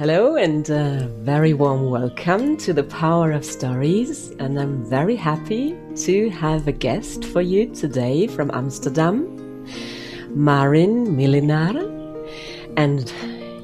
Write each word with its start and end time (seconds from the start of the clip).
Hello 0.00 0.34
and 0.36 0.66
a 0.70 1.06
very 1.20 1.52
warm 1.52 1.90
welcome 1.90 2.56
to 2.56 2.72
the 2.72 2.84
Power 2.84 3.32
of 3.32 3.44
Stories. 3.44 4.30
And 4.38 4.58
I'm 4.58 4.82
very 4.82 5.14
happy 5.14 5.76
to 5.96 6.30
have 6.30 6.66
a 6.66 6.72
guest 6.72 7.26
for 7.26 7.42
you 7.42 7.68
today 7.74 8.26
from 8.26 8.50
Amsterdam, 8.54 9.66
Marin 10.30 11.08
Milinar. 11.18 11.76
And 12.78 13.12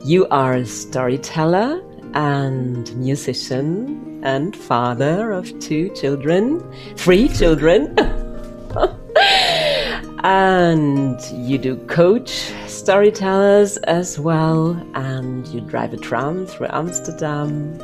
you 0.04 0.26
are 0.26 0.52
a 0.52 0.66
storyteller 0.66 1.82
and 2.12 2.94
musician 2.98 4.20
and 4.22 4.54
father 4.54 5.32
of 5.32 5.58
two 5.58 5.88
children, 5.94 6.62
three 6.96 7.28
children. 7.28 7.96
and 10.26 11.22
you 11.34 11.56
do 11.56 11.76
coach 11.86 12.52
storytellers 12.66 13.76
as 13.84 14.18
well, 14.18 14.72
and 14.94 15.46
you 15.46 15.60
drive 15.60 15.92
a 15.92 15.96
tram 15.96 16.48
through 16.48 16.66
Amsterdam. 16.70 17.78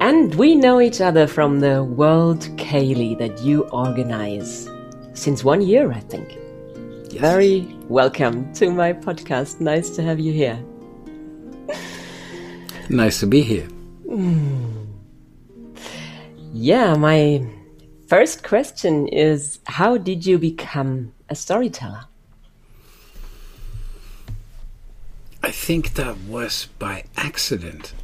And 0.00 0.34
we 0.36 0.54
know 0.54 0.80
each 0.80 1.02
other 1.02 1.26
from 1.26 1.60
the 1.60 1.84
World 1.84 2.40
Ceilidh 2.56 3.18
that 3.18 3.42
you 3.42 3.64
organize 3.64 4.70
since 5.12 5.44
one 5.44 5.60
year, 5.60 5.92
I 5.92 6.00
think. 6.00 6.34
Yes. 7.10 7.20
Very 7.20 7.76
welcome 7.88 8.50
to 8.54 8.70
my 8.70 8.94
podcast. 8.94 9.60
Nice 9.60 9.90
to 9.96 10.02
have 10.02 10.18
you 10.18 10.32
here. 10.32 10.58
nice 12.88 13.20
to 13.20 13.26
be 13.26 13.42
here. 13.42 13.68
Mm. 14.06 14.86
Yeah, 16.54 16.94
my 16.94 17.46
first 18.06 18.44
question 18.44 19.08
is 19.08 19.58
How 19.66 19.98
did 19.98 20.24
you 20.24 20.38
become 20.38 21.12
a 21.28 21.34
storyteller? 21.34 22.04
I 25.42 25.50
think 25.50 25.94
that 25.94 26.16
was 26.18 26.68
by 26.78 27.04
accident. 27.16 27.94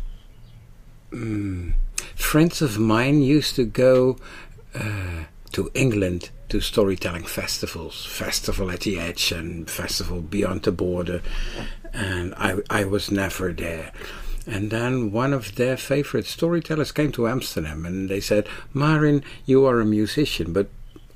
Mm. 1.11 1.75
Friends 2.15 2.63
of 2.63 2.79
mine 2.79 3.23
used 3.23 3.57
to 3.57 3.65
go 3.65 4.17
uh, 4.75 5.25
to 5.53 5.71
England 5.75 6.31
to 6.49 6.61
storytelling 6.61 7.25
festivals, 7.25 8.05
Festival 8.05 8.71
at 8.71 8.81
the 8.81 8.99
Edge 8.99 9.33
and 9.33 9.69
Festival 9.69 10.21
Beyond 10.21 10.63
the 10.63 10.73
Border, 10.73 11.23
and 11.93 12.35
I, 12.37 12.59
I 12.71 12.85
was 12.85 13.11
never 13.11 13.53
there. 13.53 13.93
And 14.47 14.71
then 14.71 15.11
one 15.11 15.33
of 15.33 15.55
their 15.55 15.77
favorite 15.77 16.27
storytellers 16.27 16.93
came 16.93 17.13
to 17.13 17.27
Amsterdam 17.27 17.87
and 17.87 18.09
they 18.09 18.21
said, 18.21 18.47
Marin, 18.75 19.25
you 19.47 19.65
are 19.65 19.81
a 19.81 19.87
musician, 19.87 20.53
but 20.53 20.69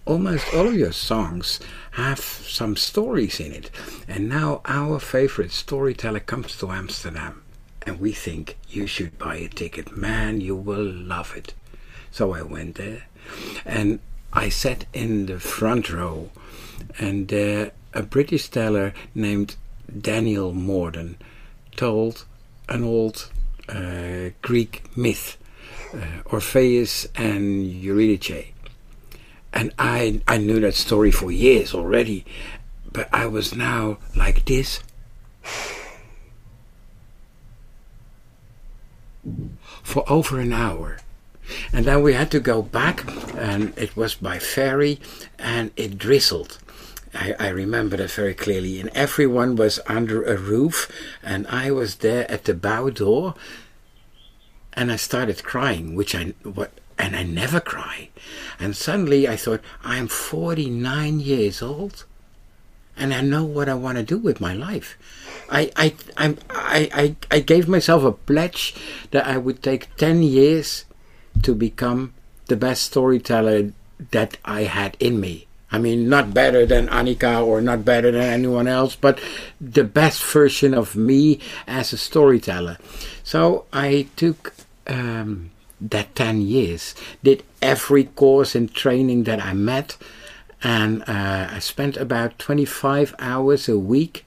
almost 0.08 0.54
all 0.54 0.66
of 0.66 0.74
your 0.74 0.92
songs 0.92 1.60
have 1.92 2.18
some 2.18 2.76
stories 2.76 3.38
in 3.38 3.52
it. 3.52 3.70
And 4.08 4.28
now 4.28 4.62
our 4.64 4.98
favorite 4.98 5.52
storyteller 5.52 6.20
comes 6.20 6.56
to 6.58 6.70
Amsterdam, 6.70 7.42
and 7.82 8.00
we 8.00 8.12
think 8.12 8.56
you 8.68 8.86
should 8.86 9.18
buy 9.18 9.36
a 9.36 9.48
ticket. 9.48 9.96
Man, 9.96 10.40
you 10.40 10.56
will 10.56 10.90
love 10.90 11.36
it. 11.36 11.52
So 12.10 12.32
I 12.32 12.42
went 12.42 12.76
there, 12.76 13.02
and 13.66 14.00
I 14.32 14.48
sat 14.48 14.86
in 14.94 15.26
the 15.26 15.38
front 15.38 15.92
row, 15.92 16.30
and 16.98 17.32
uh, 17.32 17.70
a 17.92 18.02
British 18.02 18.48
teller 18.48 18.94
named 19.14 19.56
Daniel 20.00 20.54
Morden 20.54 21.18
told 21.76 22.24
an 22.68 22.82
old 22.82 23.30
uh, 23.68 24.30
Greek 24.40 24.84
myth, 24.96 25.36
uh, 25.94 26.22
Orpheus 26.26 27.06
and 27.14 27.66
Eurydice 27.66 28.52
and 29.58 29.74
I 29.76 30.20
I 30.28 30.38
knew 30.38 30.60
that 30.60 30.74
story 30.74 31.10
for 31.10 31.32
years 31.32 31.74
already, 31.74 32.24
but 32.92 33.08
I 33.12 33.26
was 33.26 33.56
now 33.56 33.98
like 34.14 34.44
this. 34.44 34.80
For 39.82 40.04
over 40.08 40.38
an 40.38 40.52
hour. 40.52 40.98
And 41.72 41.86
then 41.86 42.02
we 42.02 42.12
had 42.12 42.30
to 42.30 42.40
go 42.40 42.62
back, 42.62 43.04
and 43.34 43.76
it 43.76 43.96
was 43.96 44.14
by 44.14 44.38
ferry, 44.38 45.00
and 45.38 45.72
it 45.76 45.98
drizzled. 45.98 46.58
I, 47.12 47.34
I, 47.40 47.48
remember 47.48 47.96
that 47.96 48.10
very 48.10 48.34
clearly. 48.34 48.78
And 48.78 48.90
everyone 48.90 49.56
was 49.56 49.80
under 49.86 50.22
a 50.22 50.36
roof, 50.36 50.88
and 51.22 51.46
I 51.48 51.70
was 51.70 51.96
there 51.96 52.30
at 52.30 52.44
the 52.44 52.54
bow 52.54 52.90
door, 52.90 53.34
and 54.74 54.92
I 54.92 54.96
started 54.96 55.42
crying, 55.42 55.96
which 55.96 56.14
I 56.14 56.34
what 56.44 56.70
and 56.98 57.16
I 57.16 57.22
never 57.22 57.60
cry. 57.60 58.08
And 58.58 58.76
suddenly 58.76 59.28
I 59.28 59.36
thought, 59.36 59.60
I'm 59.82 60.08
49 60.08 61.20
years 61.20 61.62
old 61.62 62.04
and 62.96 63.14
I 63.14 63.20
know 63.20 63.44
what 63.44 63.68
I 63.68 63.74
want 63.74 63.96
to 63.98 64.04
do 64.04 64.18
with 64.18 64.40
my 64.40 64.52
life. 64.52 64.98
I, 65.50 65.70
I, 65.76 65.94
I, 66.16 66.36
I, 66.50 67.16
I 67.30 67.40
gave 67.40 67.68
myself 67.68 68.02
a 68.02 68.12
pledge 68.12 68.74
that 69.12 69.26
I 69.26 69.38
would 69.38 69.62
take 69.62 69.94
10 69.96 70.22
years 70.22 70.84
to 71.42 71.54
become 71.54 72.12
the 72.46 72.56
best 72.56 72.82
storyteller 72.82 73.72
that 74.10 74.36
I 74.44 74.62
had 74.62 74.96
in 74.98 75.20
me. 75.20 75.46
I 75.70 75.78
mean, 75.78 76.08
not 76.08 76.32
better 76.32 76.64
than 76.64 76.88
Annika 76.88 77.44
or 77.44 77.60
not 77.60 77.84
better 77.84 78.10
than 78.10 78.22
anyone 78.22 78.66
else, 78.66 78.96
but 78.96 79.20
the 79.60 79.84
best 79.84 80.22
version 80.24 80.72
of 80.72 80.96
me 80.96 81.40
as 81.66 81.92
a 81.92 81.98
storyteller. 81.98 82.78
So 83.22 83.66
I 83.72 84.08
took 84.16 84.54
um, 84.86 85.50
that 85.80 86.14
10 86.14 86.42
years. 86.42 86.94
Did 87.22 87.42
every 87.62 88.04
course 88.04 88.54
and 88.54 88.72
training 88.72 89.24
that 89.24 89.42
I 89.42 89.52
met, 89.52 89.96
and 90.62 91.02
uh, 91.02 91.48
I 91.50 91.58
spent 91.60 91.96
about 91.96 92.38
25 92.38 93.14
hours 93.18 93.68
a 93.68 93.78
week 93.78 94.24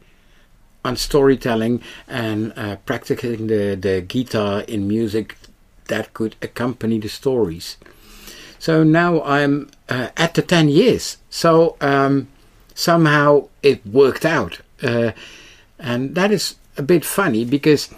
on 0.84 0.96
storytelling 0.96 1.82
and 2.08 2.54
uh, 2.56 2.78
practicing 2.78 3.48
the, 3.48 3.76
the 3.76 4.02
guitar 4.02 4.62
in 4.62 4.88
music 4.88 5.36
that 5.88 6.14
could 6.14 6.36
accompany 6.42 6.98
the 7.00 7.10
stories. 7.10 7.78
So 8.58 8.84
now 8.84 9.22
I'm 9.24 9.70
uh, 9.90 10.10
at 10.18 10.36
the 10.36 10.42
10 10.42 10.70
years. 10.70 11.18
So 11.30 11.78
um, 11.82 12.28
somehow 12.74 13.50
it 13.62 13.86
worked 13.86 14.26
out. 14.26 14.62
Uh, 14.82 15.12
and 15.80 16.16
that 16.16 16.32
is 16.32 16.56
a 16.78 16.84
bit 16.84 17.04
funny 17.04 17.44
because 17.44 17.94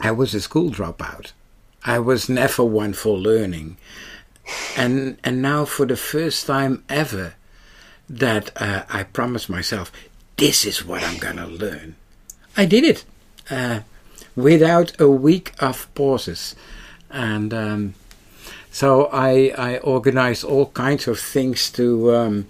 I 0.00 0.10
was 0.12 0.34
a 0.34 0.40
school 0.40 0.70
dropout. 0.70 1.32
I 1.86 2.00
was 2.00 2.28
never 2.28 2.64
one 2.64 2.92
for 2.92 3.16
learning. 3.16 3.76
And, 4.76 5.18
and 5.22 5.40
now, 5.40 5.64
for 5.64 5.86
the 5.86 5.96
first 5.96 6.46
time 6.46 6.84
ever, 6.88 7.34
that 8.08 8.50
uh, 8.60 8.84
I 8.90 9.04
promised 9.04 9.48
myself, 9.48 9.92
this 10.36 10.64
is 10.64 10.84
what 10.84 11.02
I'm 11.02 11.18
going 11.18 11.36
to 11.36 11.46
learn. 11.46 11.96
I 12.56 12.66
did 12.66 12.84
it 12.84 13.04
uh, 13.50 13.80
without 14.34 15.00
a 15.00 15.08
week 15.08 15.52
of 15.60 15.92
pauses. 15.94 16.56
And 17.10 17.54
um, 17.54 17.94
so 18.70 19.06
I, 19.06 19.52
I 19.56 19.78
organized 19.78 20.44
all 20.44 20.66
kinds 20.66 21.06
of 21.08 21.18
things 21.18 21.70
to. 21.72 22.14
Um, 22.14 22.48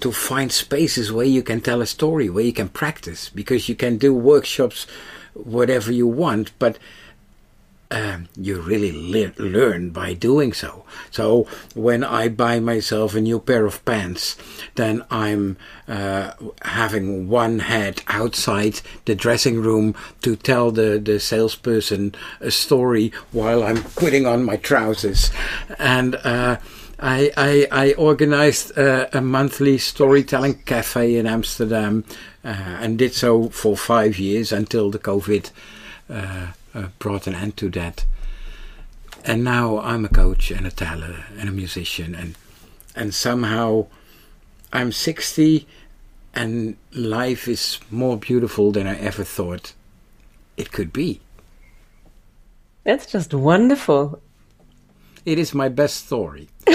to 0.00 0.10
find 0.10 0.50
spaces 0.50 1.12
where 1.12 1.24
you 1.24 1.44
can 1.44 1.60
tell 1.60 1.80
a 1.80 1.86
story, 1.86 2.28
where 2.28 2.42
you 2.42 2.52
can 2.52 2.68
practice, 2.68 3.28
because 3.28 3.68
you 3.68 3.76
can 3.76 3.98
do 3.98 4.12
workshops, 4.12 4.84
whatever 5.32 5.92
you 5.92 6.08
want, 6.08 6.50
but 6.58 6.76
um, 7.92 8.28
you 8.36 8.58
really 8.58 8.90
le- 8.90 9.34
learn 9.36 9.90
by 9.90 10.14
doing 10.14 10.54
so. 10.54 10.84
So 11.10 11.46
when 11.74 12.02
I 12.02 12.28
buy 12.28 12.58
myself 12.58 13.14
a 13.14 13.20
new 13.20 13.38
pair 13.38 13.66
of 13.66 13.84
pants, 13.84 14.36
then 14.76 15.04
I'm 15.10 15.58
uh, 15.86 16.32
having 16.62 17.28
one 17.28 17.58
head 17.58 18.02
outside 18.08 18.80
the 19.04 19.14
dressing 19.14 19.60
room 19.60 19.94
to 20.22 20.36
tell 20.36 20.70
the, 20.70 20.98
the 20.98 21.20
salesperson 21.20 22.14
a 22.40 22.50
story 22.50 23.12
while 23.30 23.62
I'm 23.62 23.82
putting 23.82 24.26
on 24.26 24.42
my 24.42 24.56
trousers. 24.56 25.30
And 25.78 26.14
uh, 26.14 26.56
I, 26.98 27.30
I, 27.36 27.68
I, 27.70 27.92
organized 27.94 28.78
a 28.78 29.20
monthly 29.20 29.76
storytelling 29.76 30.62
cafe 30.62 31.16
in 31.16 31.26
Amsterdam 31.26 32.04
uh, 32.44 32.48
and 32.48 32.96
did 32.96 33.12
so 33.12 33.48
for 33.48 33.76
five 33.76 34.18
years 34.18 34.52
until 34.52 34.90
the 34.90 35.00
COVID 35.00 35.50
uh, 36.08 36.52
uh, 36.74 36.88
brought 36.98 37.26
an 37.26 37.34
end 37.34 37.56
to 37.58 37.68
that. 37.70 38.04
And 39.24 39.44
now 39.44 39.78
I'm 39.78 40.04
a 40.04 40.08
coach 40.08 40.50
and 40.50 40.66
a 40.66 40.70
teller 40.70 41.24
and 41.38 41.48
a 41.48 41.52
musician, 41.52 42.14
and 42.14 42.36
and 42.94 43.14
somehow 43.14 43.86
I'm 44.72 44.92
60, 44.92 45.66
and 46.34 46.76
life 46.92 47.46
is 47.46 47.78
more 47.90 48.16
beautiful 48.16 48.72
than 48.72 48.86
I 48.86 48.96
ever 48.98 49.24
thought 49.24 49.74
it 50.56 50.72
could 50.72 50.92
be. 50.92 51.20
That's 52.84 53.06
just 53.06 53.32
wonderful. 53.32 54.20
It 55.24 55.38
is 55.38 55.54
my 55.54 55.68
best 55.68 56.06
story. 56.06 56.48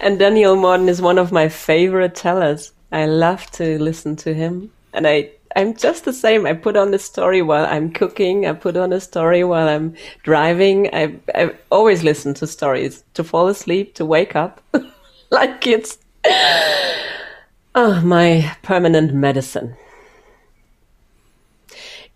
and 0.00 0.18
Daniel 0.18 0.56
Morden 0.56 0.88
is 0.88 1.02
one 1.02 1.18
of 1.18 1.32
my 1.32 1.48
favorite 1.48 2.14
tellers. 2.14 2.72
I 2.92 3.06
love 3.06 3.50
to 3.52 3.78
listen 3.78 4.16
to 4.16 4.32
him, 4.32 4.72
and 4.94 5.06
I 5.06 5.32
I'm 5.56 5.74
just 5.74 6.04
the 6.04 6.12
same. 6.12 6.44
I 6.44 6.52
put 6.52 6.76
on 6.76 6.92
a 6.92 6.98
story 6.98 7.40
while 7.40 7.64
I'm 7.64 7.90
cooking. 7.90 8.46
I 8.46 8.52
put 8.52 8.76
on 8.76 8.92
a 8.92 9.00
story 9.00 9.42
while 9.42 9.66
I'm 9.66 9.94
driving. 10.22 10.94
I, 10.94 11.14
I 11.34 11.54
always 11.70 12.04
listen 12.04 12.34
to 12.34 12.46
stories 12.46 13.02
to 13.14 13.24
fall 13.24 13.48
asleep, 13.48 13.94
to 13.94 14.04
wake 14.04 14.36
up, 14.36 14.60
like 15.30 15.66
it's 15.66 15.96
oh, 17.74 18.00
my 18.04 18.54
permanent 18.62 19.14
medicine. 19.14 19.74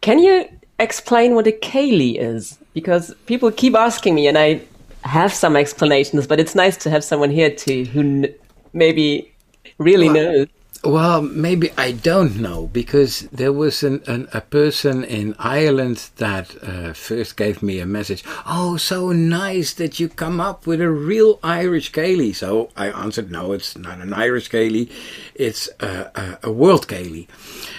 Can 0.02 0.18
you 0.18 0.46
explain 0.78 1.34
what 1.34 1.46
a 1.46 1.52
ceilidh 1.52 2.18
is? 2.18 2.58
Because 2.74 3.14
people 3.24 3.50
keep 3.50 3.74
asking 3.74 4.14
me, 4.14 4.28
and 4.28 4.36
I 4.36 4.60
have 5.04 5.32
some 5.32 5.56
explanations, 5.56 6.26
but 6.26 6.38
it's 6.38 6.54
nice 6.54 6.76
to 6.78 6.90
have 6.90 7.02
someone 7.02 7.30
here 7.30 7.50
too 7.50 7.86
who 7.86 8.28
maybe 8.74 9.32
really 9.78 10.06
well, 10.06 10.14
knows. 10.14 10.46
Well, 10.82 11.20
maybe 11.20 11.70
I 11.76 11.92
don't 11.92 12.40
know 12.40 12.68
because 12.68 13.28
there 13.30 13.52
was 13.52 13.82
an, 13.82 14.02
an, 14.06 14.28
a 14.32 14.40
person 14.40 15.04
in 15.04 15.36
Ireland 15.38 16.08
that 16.16 16.56
uh, 16.62 16.94
first 16.94 17.36
gave 17.36 17.62
me 17.62 17.80
a 17.80 17.86
message. 17.86 18.24
Oh, 18.46 18.78
so 18.78 19.12
nice 19.12 19.74
that 19.74 20.00
you 20.00 20.08
come 20.08 20.40
up 20.40 20.66
with 20.66 20.80
a 20.80 20.90
real 20.90 21.38
Irish 21.42 21.92
ceilidh. 21.92 22.36
So 22.36 22.70
I 22.78 22.88
answered, 22.88 23.30
no, 23.30 23.52
it's 23.52 23.76
not 23.76 24.00
an 24.00 24.14
Irish 24.14 24.48
ceilidh, 24.48 24.90
it's 25.34 25.68
a, 25.80 26.10
a, 26.14 26.48
a 26.48 26.52
world 26.52 26.88
ceilidh. 26.88 27.28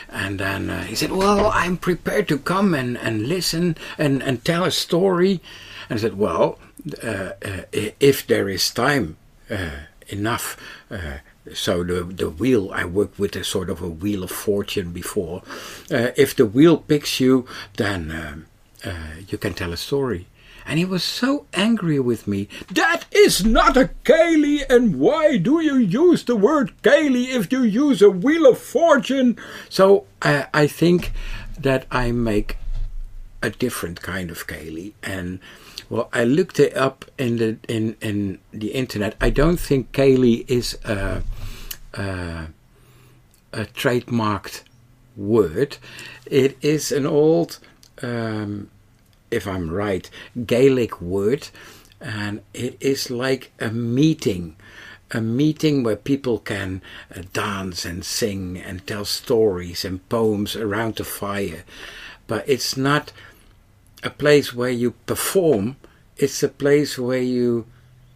And 0.09 0.39
then 0.39 0.69
uh, 0.69 0.83
he 0.83 0.93
said, 0.93 1.11
well, 1.11 1.47
I'm 1.47 1.77
prepared 1.77 2.27
to 2.27 2.37
come 2.37 2.75
and, 2.75 2.99
and 2.99 3.27
listen 3.27 3.77
and, 3.97 4.21
and 4.21 4.45
tell 4.45 4.63
a 4.63 4.71
story. 4.71 5.41
And 5.89 5.97
I 5.97 6.01
said, 6.03 6.19
well, 6.19 6.59
uh, 7.03 7.31
uh 7.43 7.63
if 7.99 8.27
there 8.27 8.47
is 8.47 8.69
time 8.69 9.17
uh, 9.49 9.71
enough 10.09 10.57
uh, 10.89 11.17
so 11.53 11.83
the 11.83 12.03
the 12.03 12.29
wheel 12.29 12.71
I 12.71 12.85
worked 12.85 13.17
with 13.19 13.35
a 13.35 13.43
sort 13.43 13.69
of 13.69 13.81
a 13.81 13.89
wheel 13.89 14.23
of 14.23 14.31
fortune 14.31 14.91
before. 14.91 15.41
Uh, 15.89 16.11
if 16.15 16.35
the 16.35 16.45
wheel 16.45 16.77
picks 16.77 17.19
you, 17.19 17.47
then 17.77 18.11
um, 18.11 18.45
uh, 18.85 19.21
you 19.27 19.37
can 19.37 19.53
tell 19.53 19.73
a 19.73 19.77
story. 19.77 20.27
And 20.63 20.77
he 20.77 20.85
was 20.85 21.03
so 21.03 21.47
angry 21.53 21.99
with 21.99 22.27
me. 22.27 22.47
That 22.69 23.05
is 23.11 23.43
not 23.43 23.75
a 23.75 23.89
ceilidh, 24.05 24.69
and 24.69 24.99
why 24.99 25.37
do 25.37 25.59
you 25.59 25.77
use 25.77 26.23
the 26.23 26.35
word 26.35 26.71
ceilidh 26.83 27.33
if 27.33 27.51
you 27.51 27.63
use 27.63 28.03
a 28.03 28.11
wheel 28.11 28.45
of 28.45 28.59
fortune? 28.59 29.37
So 29.69 30.05
uh, 30.21 30.45
I 30.53 30.67
think 30.67 31.11
that 31.59 31.87
I 31.89 32.11
make 32.11 32.57
a 33.41 33.49
different 33.49 34.03
kind 34.03 34.29
of 34.29 34.45
ceilidh, 34.45 34.93
and 35.01 35.39
well, 35.91 36.07
I 36.13 36.23
looked 36.23 36.57
it 36.57 36.73
up 36.77 37.03
in 37.17 37.35
the 37.35 37.57
in 37.67 37.97
in 37.99 38.39
the 38.51 38.69
internet. 38.69 39.13
I 39.19 39.29
don't 39.29 39.59
think 39.59 39.91
ceilidh 39.91 40.49
is 40.49 40.77
a, 40.85 41.21
a, 41.93 42.47
a 43.51 43.65
trademarked 43.65 44.63
word. 45.17 45.75
It 46.25 46.57
is 46.61 46.93
an 46.93 47.05
old, 47.05 47.59
um, 48.01 48.69
if 49.31 49.45
I'm 49.45 49.69
right, 49.69 50.09
Gaelic 50.45 51.01
word, 51.01 51.49
and 51.99 52.41
it 52.53 52.77
is 52.79 53.11
like 53.11 53.51
a 53.59 53.69
meeting 53.69 54.55
a 55.13 55.19
meeting 55.19 55.83
where 55.83 55.97
people 55.97 56.39
can 56.39 56.81
uh, 57.13 57.21
dance 57.33 57.83
and 57.83 58.05
sing 58.05 58.57
and 58.57 58.87
tell 58.87 59.03
stories 59.03 59.83
and 59.83 60.07
poems 60.07 60.55
around 60.55 60.95
the 60.95 61.03
fire. 61.03 61.65
But 62.27 62.47
it's 62.47 62.77
not 62.77 63.11
a 64.03 64.09
place 64.09 64.53
where 64.53 64.69
you 64.69 64.91
perform, 65.05 65.77
it's 66.17 66.43
a 66.43 66.49
place 66.49 66.97
where 66.97 67.21
you 67.21 67.65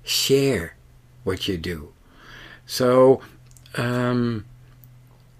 share 0.03 0.75
what 1.23 1.47
you 1.47 1.57
do. 1.57 1.93
So 2.65 3.21
um, 3.75 4.45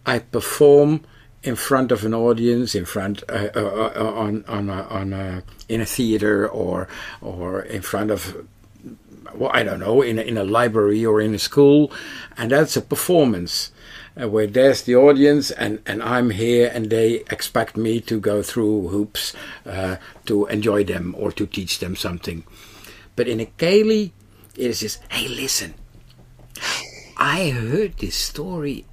I 0.06 0.20
perform 0.20 1.02
in 1.44 1.56
front 1.56 1.92
of 1.92 2.04
an 2.04 2.14
audience, 2.14 2.74
in 2.76 2.86
front 2.86 3.24
uh, 3.30 3.50
uh, 3.56 3.92
uh, 3.96 4.14
on 4.16 4.44
on 4.48 4.70
a, 4.70 4.82
on 4.84 5.14
a, 5.14 5.44
in 5.70 5.82
a 5.82 5.86
theater 5.86 6.48
or 6.48 6.88
or 7.22 7.62
in 7.62 7.82
front 7.82 8.12
of 8.12 8.48
well 9.34 9.52
I 9.54 9.64
don't 9.64 9.80
know 9.80 10.02
in 10.02 10.18
a, 10.18 10.22
in 10.22 10.38
a 10.38 10.44
library 10.44 11.06
or 11.06 11.22
in 11.22 11.36
a 11.36 11.40
school, 11.40 11.92
and 12.36 12.52
that's 12.52 12.76
a 12.76 12.82
performance 12.82 13.72
uh, 14.20 14.30
where 14.30 14.48
there's 14.48 14.84
the 14.84 14.96
audience 14.96 15.52
and, 15.52 15.82
and 15.86 16.02
I'm 16.02 16.30
here 16.30 16.72
and 16.74 16.90
they 16.90 17.24
expect 17.30 17.78
me 17.78 18.00
to 18.02 18.20
go 18.20 18.42
through 18.42 18.90
hoops 18.90 19.34
uh, 19.66 19.98
to 20.26 20.46
enjoy 20.48 20.84
them 20.84 21.16
or 21.18 21.32
to 21.34 21.46
teach 21.46 21.80
them 21.80 21.96
something. 21.96 22.44
But 23.16 23.28
in 23.28 23.40
a 23.40 23.46
ceilidh, 23.46 24.12
it 24.56 24.72
is 24.72 24.80
just, 24.80 25.02
hey, 25.12 25.28
listen, 25.28 25.74
I 27.18 27.50
heard 27.50 27.98
this 27.98 28.16
story 28.16 28.86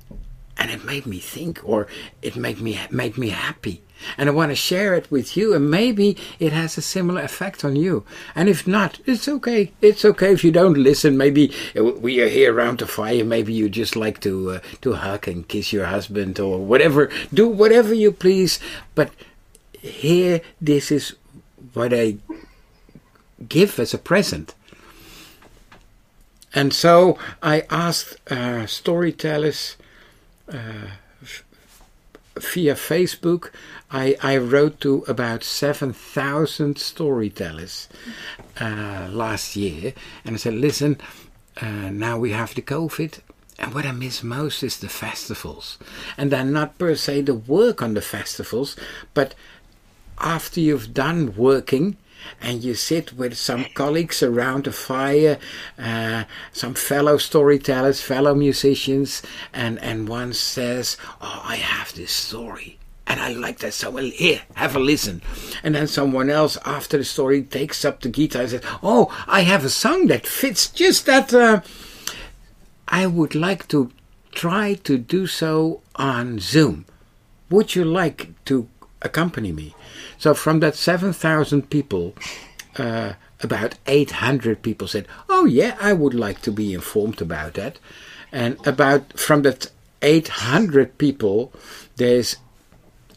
and 0.57 0.71
it 0.71 0.85
made 0.85 1.07
me 1.07 1.19
think 1.19 1.61
or 1.65 1.87
it 2.21 2.37
made 2.37 2.61
me 2.61 2.79
made 2.91 3.19
me 3.19 3.31
happy 3.31 3.83
and 4.17 4.29
I 4.29 4.33
want 4.33 4.51
to 4.51 4.57
share 4.57 4.95
it 4.95 5.11
with 5.11 5.37
you, 5.37 5.55
and 5.55 5.71
maybe 5.71 6.17
it 6.39 6.53
has 6.53 6.79
a 6.79 6.83
similar 6.83 7.23
effect 7.23 7.65
on 7.65 7.77
you. 7.77 8.05
And 8.35 8.49
if 8.49 8.67
not, 8.67 8.99
it's 9.07 9.29
okay. 9.29 9.73
It's 9.81 10.05
okay 10.05 10.33
if 10.33 10.45
you 10.45 10.51
don't 10.51 10.77
listen. 10.77 11.17
Maybe 11.17 11.53
uh, 11.77 11.85
we 11.85 12.21
are 12.21 12.29
here 12.29 12.55
around 12.55 12.79
the 12.79 12.87
fire. 12.87 13.25
Maybe 13.25 13.53
you 13.53 13.69
just 13.69 13.97
like 13.97 14.21
to 14.21 14.53
uh, 14.53 14.61
to 14.83 14.95
hug 14.95 15.29
and 15.29 15.47
kiss 15.47 15.73
your 15.73 15.87
husband 15.87 16.39
or 16.41 16.59
whatever. 16.59 17.11
Do 17.33 17.49
whatever 17.49 17.95
you 17.95 18.13
please. 18.13 18.59
But 18.95 19.11
here, 19.81 20.41
this 20.61 20.91
is 20.91 21.15
what 21.75 21.93
I 21.93 22.17
give 23.49 23.79
as 23.79 23.95
a 23.95 23.99
present. 23.99 24.55
And 26.55 26.75
so 26.75 27.19
I 27.43 27.65
asked 27.71 28.17
uh, 28.31 28.67
storytellers. 28.67 29.77
Uh, 30.53 30.89
via 32.37 32.75
Facebook, 32.75 33.51
I, 33.93 34.17
I 34.23 34.39
wrote 34.39 34.81
to 34.81 35.05
about 35.07 35.45
7,000 35.45 36.79
storytellers 36.79 37.89
uh, 38.59 39.09
last 39.11 39.55
year. 39.55 39.93
And 40.25 40.35
I 40.35 40.39
said, 40.39 40.55
listen, 40.55 40.97
uh, 41.61 41.91
now 41.91 42.19
we 42.19 42.31
have 42.33 42.55
the 42.55 42.63
COVID. 42.63 43.21
And 43.59 43.75
what 43.75 43.85
I 43.85 43.93
miss 43.93 44.23
most 44.23 44.63
is 44.63 44.79
the 44.79 44.89
festivals. 44.89 45.79
And 46.17 46.33
then 46.33 46.53
not 46.53 46.79
per 46.79 46.95
se 46.95 47.23
the 47.23 47.35
work 47.35 47.83
on 47.83 47.93
the 47.93 48.01
festivals, 48.01 48.77
but 49.13 49.35
after 50.19 50.59
you've 50.59 50.95
done 50.95 51.37
working, 51.37 51.97
and 52.41 52.63
you 52.63 52.75
sit 52.75 53.13
with 53.13 53.37
some 53.37 53.67
colleagues 53.75 54.23
around 54.23 54.69
a 54.69 54.73
fire, 54.73 55.39
uh, 55.77 56.25
some 56.53 56.75
fellow 56.75 57.19
storytellers, 57.19 58.01
fellow 58.01 58.33
musicians, 58.33 59.23
and, 59.53 59.79
and 59.81 60.09
one 60.09 60.33
says, 60.33 60.97
Oh, 61.21 61.43
I 61.45 61.57
have 61.57 61.95
this 61.95 62.13
story. 62.13 62.79
And 63.07 63.21
I 63.21 63.33
like 63.33 63.59
that 63.59 63.75
so 63.75 63.91
well. 63.91 64.05
Here, 64.05 64.43
have 64.55 64.77
a 64.77 64.79
listen. 64.79 65.23
And 65.63 65.75
then 65.75 65.87
someone 65.87 66.31
else, 66.31 66.57
after 66.65 66.99
the 66.99 67.05
story, 67.05 67.43
takes 67.43 67.85
up 67.85 68.01
the 68.01 68.09
guitar 68.09 68.43
and 68.43 68.51
says, 68.51 68.65
Oh, 68.83 69.13
I 69.27 69.41
have 69.43 69.65
a 69.65 69.71
song 69.71 70.07
that 70.07 70.27
fits 70.27 70.69
just 70.69 71.07
that. 71.07 71.35
Uh, 71.35 71.63
I 72.89 73.07
would 73.07 73.35
like 73.35 73.69
to 73.69 73.91
try 74.33 74.75
to 74.85 74.99
do 74.99 75.27
so 75.27 75.81
on 75.97 76.39
Zoom. 76.39 76.87
Would 77.51 77.75
you 77.75 77.85
like 77.85 78.31
to 78.47 78.69
accompany 79.03 79.53
me? 79.53 79.75
So 80.19 80.35
from 80.35 80.61
that 80.61 80.75
7,000 80.77 81.71
people, 81.71 82.15
uh, 82.77 83.15
about 83.43 83.75
800 83.87 84.63
people 84.63 84.87
said, 84.87 85.07
"Oh 85.29 85.45
yeah, 85.45 85.77
I 85.81 85.93
would 85.93 86.15
like 86.15 86.41
to 86.43 86.53
be 86.53 86.73
informed 86.73 87.21
about 87.21 87.55
that." 87.55 87.79
And 88.31 88.57
about 88.67 89.19
from 89.19 89.43
that 89.43 89.71
800 90.01 90.97
people, 90.99 91.53
there's 91.97 92.37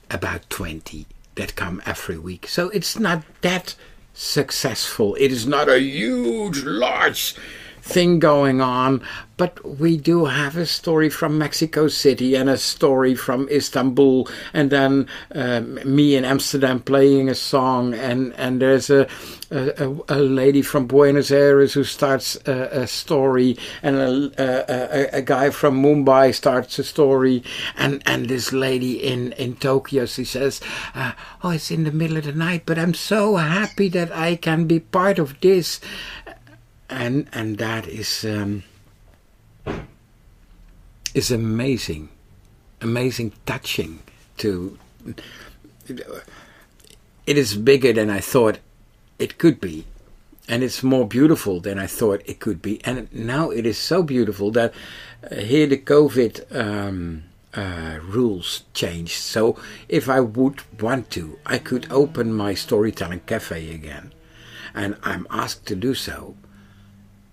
about 0.10 0.50
20 0.50 1.06
that 1.36 1.56
come 1.56 1.82
every 1.86 2.18
week. 2.18 2.48
So 2.48 2.70
it's 2.70 2.98
not 2.98 3.24
that 3.42 3.76
successful. 4.14 5.16
It 5.16 5.32
is 5.32 5.46
not 5.46 5.70
a 5.70 5.80
huge, 5.80 6.64
large 6.64 7.36
thing 7.86 8.18
going 8.18 8.62
on, 8.62 9.00
but 9.38 9.64
we 9.64 9.96
do 9.96 10.26
have 10.26 10.58
a 10.58 10.66
story 10.66 11.08
from 11.08 11.38
Mexico 11.38 11.88
City 11.88 12.34
and 12.34 12.50
a 12.50 12.58
story 12.58 13.14
from 13.14 13.48
Istanbul, 13.50 14.28
and 14.54 14.72
then 14.72 15.08
um, 15.36 15.76
me 15.86 16.16
in 16.16 16.26
Amsterdam 16.26 16.80
playing 16.80 17.30
a 17.30 17.36
song, 17.36 17.94
and, 17.94 18.34
and 18.34 18.60
there's 18.60 18.90
a, 18.90 19.08
a, 19.52 19.96
a 20.10 20.20
lady 20.20 20.64
from 20.64 20.88
Buenos 20.88 21.30
Aires 21.30 21.74
who 21.74 21.84
starts 21.84 22.36
a, 22.48 22.82
a 22.82 22.88
story, 22.88 23.56
and 23.84 23.96
a, 23.98 24.32
a, 24.40 25.18
a, 25.20 25.22
guy 25.22 25.52
from 25.52 25.82
Mumbai 25.82 26.34
starts 26.34 26.80
a 26.80 26.84
story, 26.84 27.44
and, 27.78 28.02
and 28.08 28.28
this 28.28 28.52
lady 28.52 29.04
in, 29.04 29.34
in 29.34 29.58
Tokyo, 29.58 30.08
she 30.08 30.26
says, 30.26 30.60
uh, 30.96 31.12
Oh, 31.44 31.52
it's 31.52 31.70
in 31.70 31.84
the 31.84 31.92
middle 31.92 32.18
of 32.18 32.24
the 32.24 32.32
night, 32.32 32.64
but 32.66 32.80
I'm 32.80 32.96
so 32.96 33.36
happy 33.36 33.90
that 33.90 34.12
I 34.12 34.38
can 34.38 34.66
be 34.66 34.80
part 34.80 35.20
of 35.20 35.40
this 35.42 35.80
and 36.90 37.28
and 37.34 37.58
that 37.58 37.88
is 37.88 38.26
um, 38.26 38.64
is 41.14 41.32
amazing, 41.32 42.10
amazing, 42.82 43.34
touching. 43.46 44.02
To 44.38 44.78
it 45.88 47.38
is 47.38 47.56
bigger 47.56 47.94
than 47.94 48.10
I 48.10 48.20
thought 48.20 48.60
it 49.18 49.38
could 49.38 49.62
be, 49.62 49.86
and 50.48 50.64
it's 50.64 50.84
more 50.84 51.08
beautiful 51.08 51.60
than 51.60 51.80
I 51.80 51.88
thought 51.88 52.22
it 52.26 52.40
could 52.40 52.62
be. 52.62 52.84
And 52.84 53.12
now 53.14 53.50
it 53.50 53.66
is 53.66 53.78
so 53.78 54.04
beautiful 54.04 54.52
that 54.52 54.74
uh, 55.32 55.36
here 55.36 55.68
the 55.68 55.78
COVID. 55.78 56.56
Um, 56.56 57.24
uh, 57.56 58.00
rules 58.04 58.64
changed. 58.74 59.14
So 59.14 59.58
if 59.88 60.10
I 60.10 60.20
would 60.20 60.62
want 60.82 61.10
to, 61.12 61.40
I 61.46 61.58
could 61.58 61.88
open 61.90 62.34
my 62.34 62.54
storytelling 62.54 63.22
cafe 63.22 63.74
again. 63.74 64.12
And 64.74 64.98
I'm 65.04 65.26
asked 65.30 65.66
to 65.68 65.76
do 65.76 65.94
so. 65.94 66.36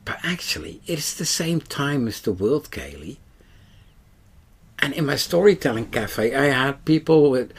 But 0.05 0.19
actually, 0.23 0.81
it's 0.87 1.15
the 1.15 1.25
same 1.25 1.61
time 1.61 2.09
as 2.09 2.21
the 2.21 2.33
World 2.33 2.71
ceilidh. 2.71 3.19
And 4.81 4.93
in 4.95 5.07
my 5.07 5.17
storytelling 5.17 5.91
cafe, 5.91 6.35
I 6.35 6.47
had 6.47 6.85
people 6.85 7.31
with 7.31 7.53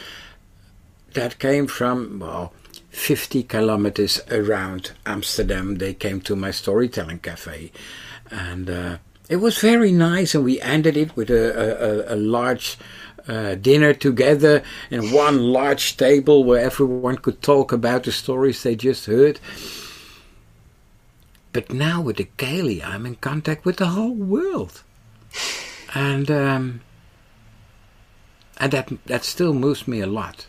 that 1.14 1.40
came 1.40 1.68
from 1.68 2.20
well 2.20 2.54
50 2.90 3.44
kilometers 3.44 4.20
around 4.30 4.92
Amsterdam. 5.06 5.76
They 5.76 5.94
came 5.94 6.20
to 6.22 6.36
my 6.36 6.52
storytelling 6.52 7.20
cafe, 7.20 7.72
and 8.30 8.70
uh, 8.70 8.98
it 9.30 9.38
was 9.38 9.58
very 9.60 9.94
nice. 9.94 10.36
And 10.36 10.44
we 10.44 10.60
ended 10.60 10.98
it 10.98 11.16
with 11.16 11.30
a, 11.30 12.12
a, 12.12 12.16
a 12.16 12.18
large 12.18 12.78
uh, 13.28 13.56
dinner 13.56 13.94
together 13.94 14.62
in 14.92 15.12
one 15.12 15.42
large 15.42 15.96
table 15.96 16.44
where 16.44 16.60
everyone 16.60 17.16
could 17.16 17.42
talk 17.42 17.72
about 17.72 18.04
the 18.04 18.12
stories 18.12 18.64
they 18.64 18.76
just 18.76 19.06
heard. 19.06 19.40
But 21.54 21.72
now 21.72 22.02
with 22.02 22.18
the 22.18 22.28
ceilidh, 22.38 22.84
I'm 22.84 23.06
in 23.06 23.16
contact 23.16 23.64
with 23.64 23.78
the 23.78 23.88
whole 23.88 24.16
world, 24.16 24.84
and 25.94 26.30
um, 26.30 26.82
and 28.58 28.72
that 28.74 28.92
that 29.06 29.24
still 29.24 29.54
moves 29.54 29.88
me 29.88 30.02
a 30.02 30.08
lot 30.08 30.48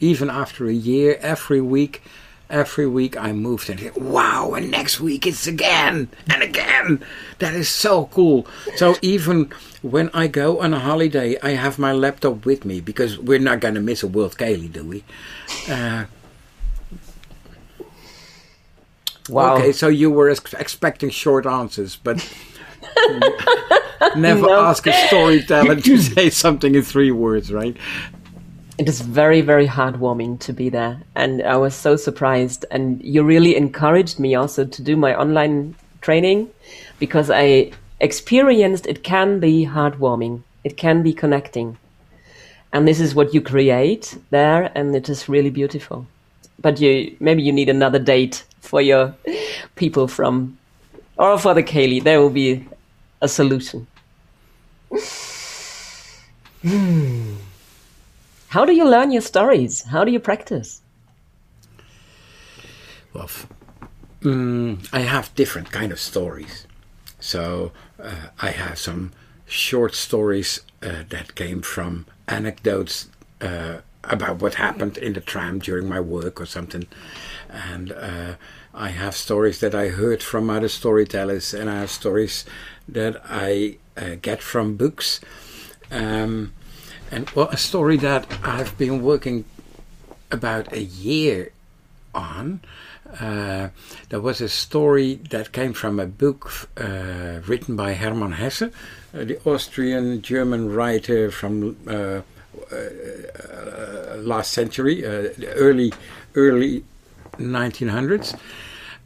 even 0.00 0.30
after 0.30 0.66
a 0.68 0.72
year, 0.72 1.18
every 1.20 1.60
week, 1.60 2.02
every 2.50 2.86
week 2.86 3.16
I 3.16 3.32
moved 3.32 3.68
and 3.68 3.94
wow, 3.96 4.54
and 4.54 4.70
next 4.70 5.00
week 5.00 5.26
it's 5.26 5.46
again 5.46 6.08
and 6.28 6.42
again. 6.42 7.02
That 7.38 7.54
is 7.54 7.68
so 7.68 8.06
cool. 8.06 8.46
So 8.76 8.96
even 9.02 9.50
when 9.82 10.10
I 10.14 10.28
go 10.28 10.60
on 10.60 10.72
a 10.72 10.78
holiday, 10.78 11.36
I 11.42 11.50
have 11.50 11.78
my 11.78 11.92
laptop 11.92 12.46
with 12.46 12.64
me 12.64 12.80
because 12.80 13.18
we're 13.18 13.38
not 13.38 13.60
going 13.60 13.74
to 13.74 13.80
miss 13.80 14.02
a 14.02 14.08
World 14.08 14.36
ceilidh, 14.36 14.72
do 14.72 14.84
we? 14.84 15.04
Uh, 15.68 16.04
wow. 19.28 19.56
Okay, 19.56 19.72
so 19.72 19.88
you 19.88 20.10
were 20.10 20.30
ex- 20.30 20.54
expecting 20.54 21.10
short 21.10 21.46
answers, 21.46 21.96
but 21.96 22.16
never 24.16 24.42
no. 24.42 24.60
ask 24.60 24.86
a 24.86 24.92
storyteller 25.06 25.76
to 25.76 25.98
say 25.98 26.30
something 26.30 26.74
in 26.74 26.82
three 26.82 27.10
words, 27.10 27.52
right? 27.52 27.76
it 28.78 28.88
is 28.88 29.00
very 29.00 29.40
very 29.40 29.66
heartwarming 29.66 30.38
to 30.38 30.52
be 30.52 30.68
there 30.68 31.02
and 31.16 31.42
i 31.42 31.56
was 31.56 31.74
so 31.74 31.96
surprised 31.96 32.64
and 32.70 33.02
you 33.02 33.22
really 33.22 33.56
encouraged 33.56 34.20
me 34.20 34.34
also 34.34 34.64
to 34.64 34.82
do 34.82 34.96
my 34.96 35.14
online 35.14 35.74
training 36.00 36.48
because 37.00 37.28
i 37.30 37.70
experienced 38.00 38.86
it 38.86 39.02
can 39.02 39.40
be 39.40 39.66
heartwarming 39.66 40.42
it 40.62 40.76
can 40.76 41.02
be 41.02 41.12
connecting 41.12 41.76
and 42.72 42.86
this 42.86 43.00
is 43.00 43.14
what 43.14 43.34
you 43.34 43.40
create 43.40 44.16
there 44.30 44.70
and 44.76 44.94
it 44.94 45.08
is 45.08 45.28
really 45.28 45.50
beautiful 45.50 46.06
but 46.60 46.80
you 46.80 47.16
maybe 47.18 47.42
you 47.42 47.52
need 47.52 47.68
another 47.68 47.98
date 47.98 48.44
for 48.60 48.80
your 48.80 49.14
people 49.76 50.08
from 50.08 50.58
or 51.16 51.38
for 51.38 51.54
the 51.54 51.62
ceilidh 51.62 52.04
there 52.04 52.20
will 52.20 52.30
be 52.30 52.66
a 53.20 53.28
solution. 53.28 53.86
How 58.48 58.64
do 58.64 58.72
you 58.72 58.88
learn 58.88 59.10
your 59.10 59.22
stories? 59.22 59.82
How 59.82 60.04
do 60.04 60.10
you 60.10 60.20
practice? 60.20 60.80
Well, 63.12 63.28
um, 64.24 64.80
I 64.92 65.00
have 65.00 65.34
different 65.34 65.70
kind 65.70 65.92
of 65.92 66.00
stories. 66.00 66.66
So 67.20 67.72
uh, 68.02 68.28
I 68.40 68.50
have 68.50 68.78
some 68.78 69.12
short 69.46 69.94
stories 69.94 70.60
uh, 70.82 71.04
that 71.08 71.34
came 71.34 71.62
from 71.62 72.06
anecdotes 72.26 73.08
uh, 73.40 73.78
about 74.04 74.40
what 74.40 74.54
happened 74.54 74.98
in 74.98 75.12
the 75.12 75.20
tram 75.20 75.58
during 75.58 75.88
my 75.88 76.00
work 76.00 76.40
or 76.40 76.46
something, 76.46 76.86
and 77.48 77.92
uh, 77.92 78.34
I 78.74 78.88
have 78.88 79.14
stories 79.16 79.60
that 79.60 79.74
I 79.74 79.88
heard 79.88 80.22
from 80.22 80.50
other 80.50 80.68
storytellers, 80.68 81.54
and 81.54 81.68
I 81.68 81.80
have 81.80 81.90
stories 81.90 82.44
that 82.88 83.20
I 83.24 83.78
uh, 83.96 84.16
get 84.20 84.42
from 84.42 84.76
books. 84.76 85.20
Um, 85.90 86.52
and 87.10 87.28
well, 87.30 87.48
a 87.48 87.56
story 87.56 87.96
that 87.98 88.26
I've 88.42 88.76
been 88.76 89.02
working 89.02 89.44
about 90.30 90.72
a 90.72 90.82
year 90.82 91.52
on. 92.14 92.60
Uh, 93.18 93.68
there 94.10 94.20
was 94.20 94.40
a 94.40 94.48
story 94.48 95.14
that 95.30 95.52
came 95.52 95.72
from 95.72 95.98
a 95.98 96.06
book 96.06 96.68
uh, 96.76 97.40
written 97.46 97.74
by 97.74 97.94
Hermann 97.94 98.32
Hesse, 98.32 98.62
uh, 98.62 98.70
the 99.12 99.40
Austrian 99.46 100.20
German 100.20 100.74
writer 100.74 101.30
from 101.30 101.76
uh, 101.86 101.92
uh, 101.92 102.76
uh, 102.76 104.16
last 104.18 104.52
century, 104.52 105.00
the 105.00 105.52
early 105.54 105.92
early 106.34 106.84
1900s, 107.38 108.38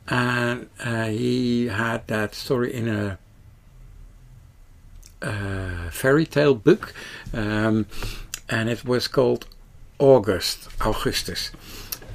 and 0.08 0.68
he 1.14 1.66
had 1.66 2.06
that 2.08 2.34
story 2.34 2.72
in 2.74 2.88
a 2.88 3.18
uh, 5.22 5.90
fairy 5.90 6.26
tale 6.26 6.54
book, 6.54 6.92
um, 7.32 7.86
and 8.48 8.68
it 8.68 8.84
was 8.84 9.08
called 9.08 9.46
August, 9.98 10.68
Augustus, 10.80 11.52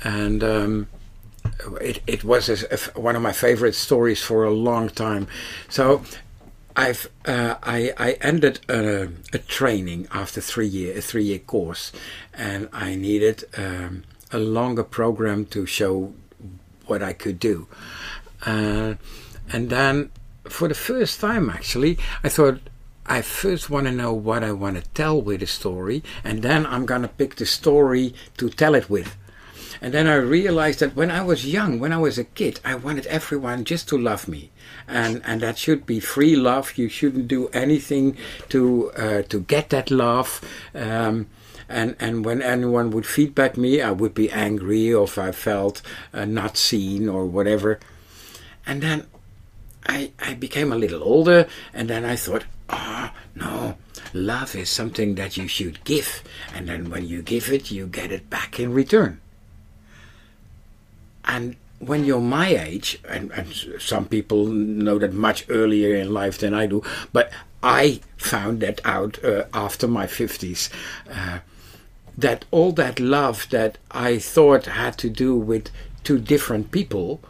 and 0.04 0.44
um, 0.44 0.88
it 1.82 2.02
it 2.06 2.24
was 2.24 2.50
a, 2.50 2.74
a, 2.74 3.00
one 3.00 3.16
of 3.16 3.22
my 3.22 3.32
favorite 3.32 3.76
stories 3.76 4.22
for 4.22 4.44
a 4.44 4.52
long 4.52 4.90
time. 4.90 5.28
So. 5.70 6.02
I've 6.80 7.10
uh, 7.26 7.56
I 7.64 7.92
I 7.98 8.12
ended 8.22 8.60
a, 8.70 9.10
a, 9.34 9.40
training 9.40 10.08
after 10.12 10.42
three 10.42 10.68
year 10.68 10.96
a 10.96 11.02
three 11.02 11.24
year 11.24 11.40
course, 11.40 11.92
and 12.36 12.70
I 12.72 12.94
needed 12.94 13.46
um, 13.58 14.04
a 14.32 14.40
longer 14.40 14.84
program 14.84 15.46
to 15.48 15.66
show 15.66 16.14
what 16.86 17.02
I 17.04 17.14
could 17.14 17.40
do, 17.40 17.68
uh, 18.46 18.96
and 19.52 19.70
then 19.70 20.12
for 20.46 20.68
the 20.68 20.76
first 20.76 21.20
time 21.20 21.50
actually 21.50 21.98
I 22.24 22.30
thought 22.30 22.60
I 23.06 23.22
first 23.22 23.70
want 23.70 23.88
to 23.88 23.92
know 23.94 24.14
what 24.14 24.44
I 24.44 24.52
want 24.52 24.76
to 24.76 24.90
tell 24.90 25.22
with 25.22 25.40
the 25.40 25.48
story, 25.48 26.04
and 26.24 26.44
then 26.44 26.66
I'm 26.66 26.86
going 26.86 27.04
to 27.04 27.08
pick 27.08 27.36
the 27.36 27.46
story 27.46 28.14
to 28.38 28.50
tell 28.50 28.76
it 28.76 28.90
with. 28.90 29.16
And 29.82 29.94
then 29.94 30.08
I 30.08 30.16
realized 30.16 30.80
that 30.80 30.96
when 30.96 31.12
I 31.12 31.22
was 31.22 31.46
young, 31.46 31.80
when 31.80 31.94
I 31.94 31.98
was 31.98 32.18
a 32.18 32.24
kid, 32.24 32.60
I 32.66 32.76
wanted 32.76 33.06
everyone 33.06 33.64
just 33.64 33.88
to 33.90 33.98
love 33.98 34.28
me, 34.28 34.52
and 34.88 35.22
and 35.24 35.42
that 35.42 35.58
should 35.58 35.86
be 35.86 36.00
free 36.00 36.36
love. 36.36 36.78
You 36.78 36.90
shouldn't 36.90 37.28
do 37.28 37.48
anything 37.50 38.18
to 38.50 38.92
uh, 38.92 39.22
to 39.24 39.42
get 39.42 39.70
that 39.70 39.90
love. 39.92 40.42
Um, 40.74 41.28
and 41.70 41.96
and 42.00 42.26
when 42.26 42.42
anyone 42.42 42.92
would 42.92 43.06
feedback 43.06 43.58
me, 43.58 43.82
I 43.82 43.92
would 43.92 44.14
be 44.14 44.32
angry, 44.32 44.94
or 44.94 45.06
if 45.06 45.18
I 45.18 45.32
felt 45.32 45.82
uh, 46.14 46.26
not 46.26 46.58
seen, 46.58 47.10
or 47.10 47.26
whatever. 47.26 47.80
And 48.66 48.82
then 48.82 49.08
I 49.88 50.12
I 50.20 50.34
became 50.34 50.72
a 50.72 50.78
little 50.78 51.04
older, 51.04 51.48
and 51.74 51.90
then 51.90 52.06
I 52.06 52.16
thought, 52.16 52.46
Ah, 52.70 53.14
no. 53.36 53.78
Love 54.14 54.56
is 54.56 54.70
something 54.70 55.16
that 55.16 55.38
you 55.38 55.48
should 55.48 55.84
give, 55.84 56.24
and 56.56 56.68
then 56.68 56.90
when 56.90 57.06
you 57.08 57.22
give 57.22 57.52
it, 57.52 57.72
you 57.72 57.88
get 57.88 58.12
it 58.12 58.30
back 58.30 58.60
in 58.60 58.74
return. 58.74 59.20
And 61.26 61.58
when 61.80 62.06
you're 62.06 62.22
my 62.22 62.48
age, 62.48 63.00
and, 63.08 63.32
and 63.32 63.54
some 63.80 64.06
people 64.06 64.46
know 64.48 64.98
that 64.98 65.14
much 65.14 65.46
earlier 65.50 65.96
in 65.96 66.14
life 66.14 66.38
than 66.40 66.54
I 66.54 66.68
do, 66.68 66.82
but 67.12 67.32
I 67.62 68.00
found 68.16 68.62
that 68.62 68.80
out 68.86 69.24
uh, 69.24 69.44
after 69.54 69.88
my 69.88 70.08
50s. 70.08 70.70
Uh, 71.12 71.40
that 72.18 72.46
all 72.52 72.72
that 72.74 73.00
love 73.00 73.48
that 73.52 73.78
I 73.92 74.18
thought 74.18 74.66
had 74.66 74.98
to 75.00 75.10
do 75.10 75.36
with 75.36 75.70
two 76.04 76.18
different 76.18 76.72
people 76.72 77.22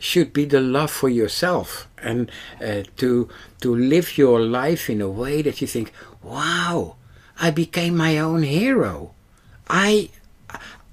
should 0.00 0.32
be 0.32 0.46
the 0.46 0.60
love 0.60 0.90
for 0.90 1.08
yourself 1.08 1.86
and 1.98 2.30
uh, 2.64 2.82
to 2.96 3.28
to 3.60 3.74
live 3.74 4.16
your 4.16 4.40
life 4.40 4.88
in 4.88 5.00
a 5.00 5.08
way 5.08 5.42
that 5.42 5.60
you 5.60 5.66
think 5.66 5.92
wow 6.22 6.96
i 7.38 7.50
became 7.50 7.96
my 7.96 8.18
own 8.18 8.42
hero. 8.42 9.12
I 9.68 10.08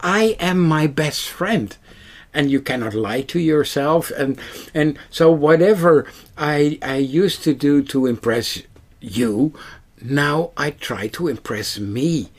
i 0.01 0.35
am 0.39 0.59
my 0.59 0.85
best 0.87 1.29
friend. 1.29 1.75
And 2.33 2.51
you 2.51 2.61
cannot 2.61 2.93
lie 2.93 3.21
to 3.21 3.39
yourself 3.39 4.11
and 4.11 4.37
and 4.73 4.99
so 5.09 5.31
whatever 5.31 6.05
i 6.37 6.77
i 6.83 6.97
used 6.97 7.43
to 7.45 7.53
do 7.53 7.81
to 7.83 8.05
impress 8.05 8.61
you 8.99 9.53
now 10.01 10.51
i 10.55 10.69
try 10.69 11.07
to 11.07 11.27
impress 11.29 11.79
me 11.79 12.29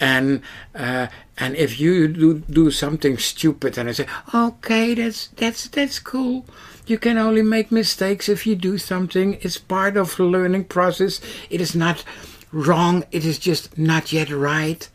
and 0.00 0.42
uh, 0.74 1.08
and 1.36 1.56
if 1.56 1.80
you 1.80 2.08
do 2.08 2.38
do 2.40 2.70
something 2.70 3.18
stupid 3.18 3.78
and 3.78 3.88
I 3.88 3.92
say 3.92 4.06
okay 4.34 4.94
that's 4.94 5.28
that's 5.28 5.68
that's 5.68 5.98
cool. 5.98 6.44
You 6.86 6.98
can 6.98 7.18
only 7.18 7.42
make 7.42 7.70
mistakes 7.70 8.28
if 8.30 8.46
you 8.46 8.56
do 8.56 8.78
something. 8.78 9.38
It's 9.42 9.58
part 9.58 9.96
of 9.98 10.16
the 10.16 10.24
learning 10.24 10.64
process. 10.64 11.20
It 11.50 11.60
is 11.60 11.74
not 11.74 12.02
wrong. 12.50 13.04
It 13.10 13.26
is 13.26 13.38
just 13.38 13.76
not 13.76 14.10
yet 14.10 14.30
right. 14.30 14.88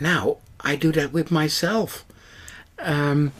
Now 0.00 0.36
I 0.60 0.76
do 0.76 0.92
that 0.92 1.12
with 1.12 1.30
myself. 1.32 2.04
Um, 2.78 3.32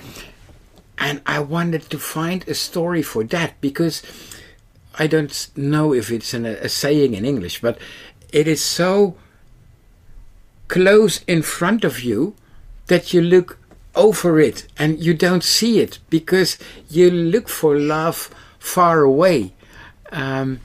and 0.98 1.22
I 1.26 1.38
wanted 1.38 1.82
to 1.90 1.98
find 1.98 2.46
a 2.46 2.54
story 2.54 3.02
for 3.02 3.24
that 3.24 3.60
because 3.60 4.02
I 4.98 5.06
don't 5.06 5.48
know 5.56 5.94
if 5.94 6.10
it's 6.10 6.34
an, 6.34 6.44
a 6.44 6.68
saying 6.68 7.14
in 7.14 7.24
English 7.24 7.62
but 7.62 7.78
it 8.32 8.46
is 8.46 8.62
so 8.62 9.16
close 10.70 11.20
in 11.26 11.42
front 11.42 11.82
of 11.84 12.00
you 12.00 12.32
that 12.86 13.12
you 13.12 13.20
look 13.20 13.58
over 13.96 14.38
it 14.38 14.68
and 14.78 15.00
you 15.00 15.12
don't 15.12 15.42
see 15.42 15.80
it 15.80 15.98
because 16.08 16.58
you 16.88 17.10
look 17.10 17.48
for 17.48 17.76
love 17.76 18.30
far 18.60 19.02
away. 19.02 19.52
Um, 20.12 20.60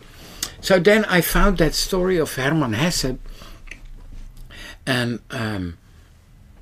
so 0.61 0.79
then 0.79 1.05
I 1.05 1.21
found 1.21 1.57
that 1.57 1.73
story 1.73 2.17
of 2.17 2.35
Hermann 2.35 2.73
Hesse, 2.73 3.17
and 4.85 5.19
um, 5.31 5.77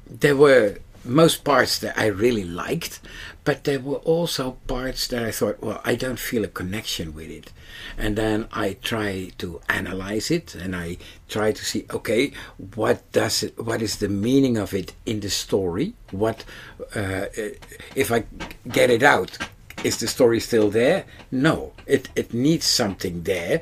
there 0.10 0.38
were 0.38 0.78
most 1.04 1.44
parts 1.44 1.80
that 1.80 2.00
I 2.00 2.06
really 2.06 2.46
liked, 2.46 3.02
but 3.44 3.66
there 3.66 3.80
were 3.80 3.98
also 3.98 4.58
parts 4.68 5.08
that 5.08 5.24
I 5.24 5.32
thought, 5.32 5.62
well, 5.62 5.82
I 5.84 5.96
don't 5.96 6.20
feel 6.20 6.46
a 6.46 6.48
connection 6.48 7.14
with 7.14 7.30
it. 7.30 7.52
And 7.98 8.16
then 8.16 8.48
I 8.54 8.78
try 8.82 9.32
to 9.40 9.60
analyze 9.68 10.32
it 10.32 10.56
and 10.56 10.76
I 10.76 10.98
try 11.28 11.52
to 11.52 11.66
see, 11.66 11.86
okay, 11.92 12.32
what 12.76 13.12
does 13.12 13.44
it, 13.44 13.60
what 13.60 13.82
is 13.82 13.98
the 13.98 14.08
meaning 14.08 14.58
of 14.58 14.74
it 14.74 14.94
in 15.06 15.20
the 15.20 15.30
story? 15.30 15.94
What, 16.12 16.46
uh, 16.96 17.26
if 17.96 18.12
I 18.12 18.24
get 18.68 18.90
it 18.90 19.04
out, 19.04 19.38
is 19.84 19.98
the 19.98 20.08
story 20.08 20.40
still 20.40 20.70
there? 20.70 21.06
No, 21.30 21.74
it, 21.86 22.10
it 22.16 22.34
needs 22.34 22.66
something 22.66 23.24
there. 23.24 23.62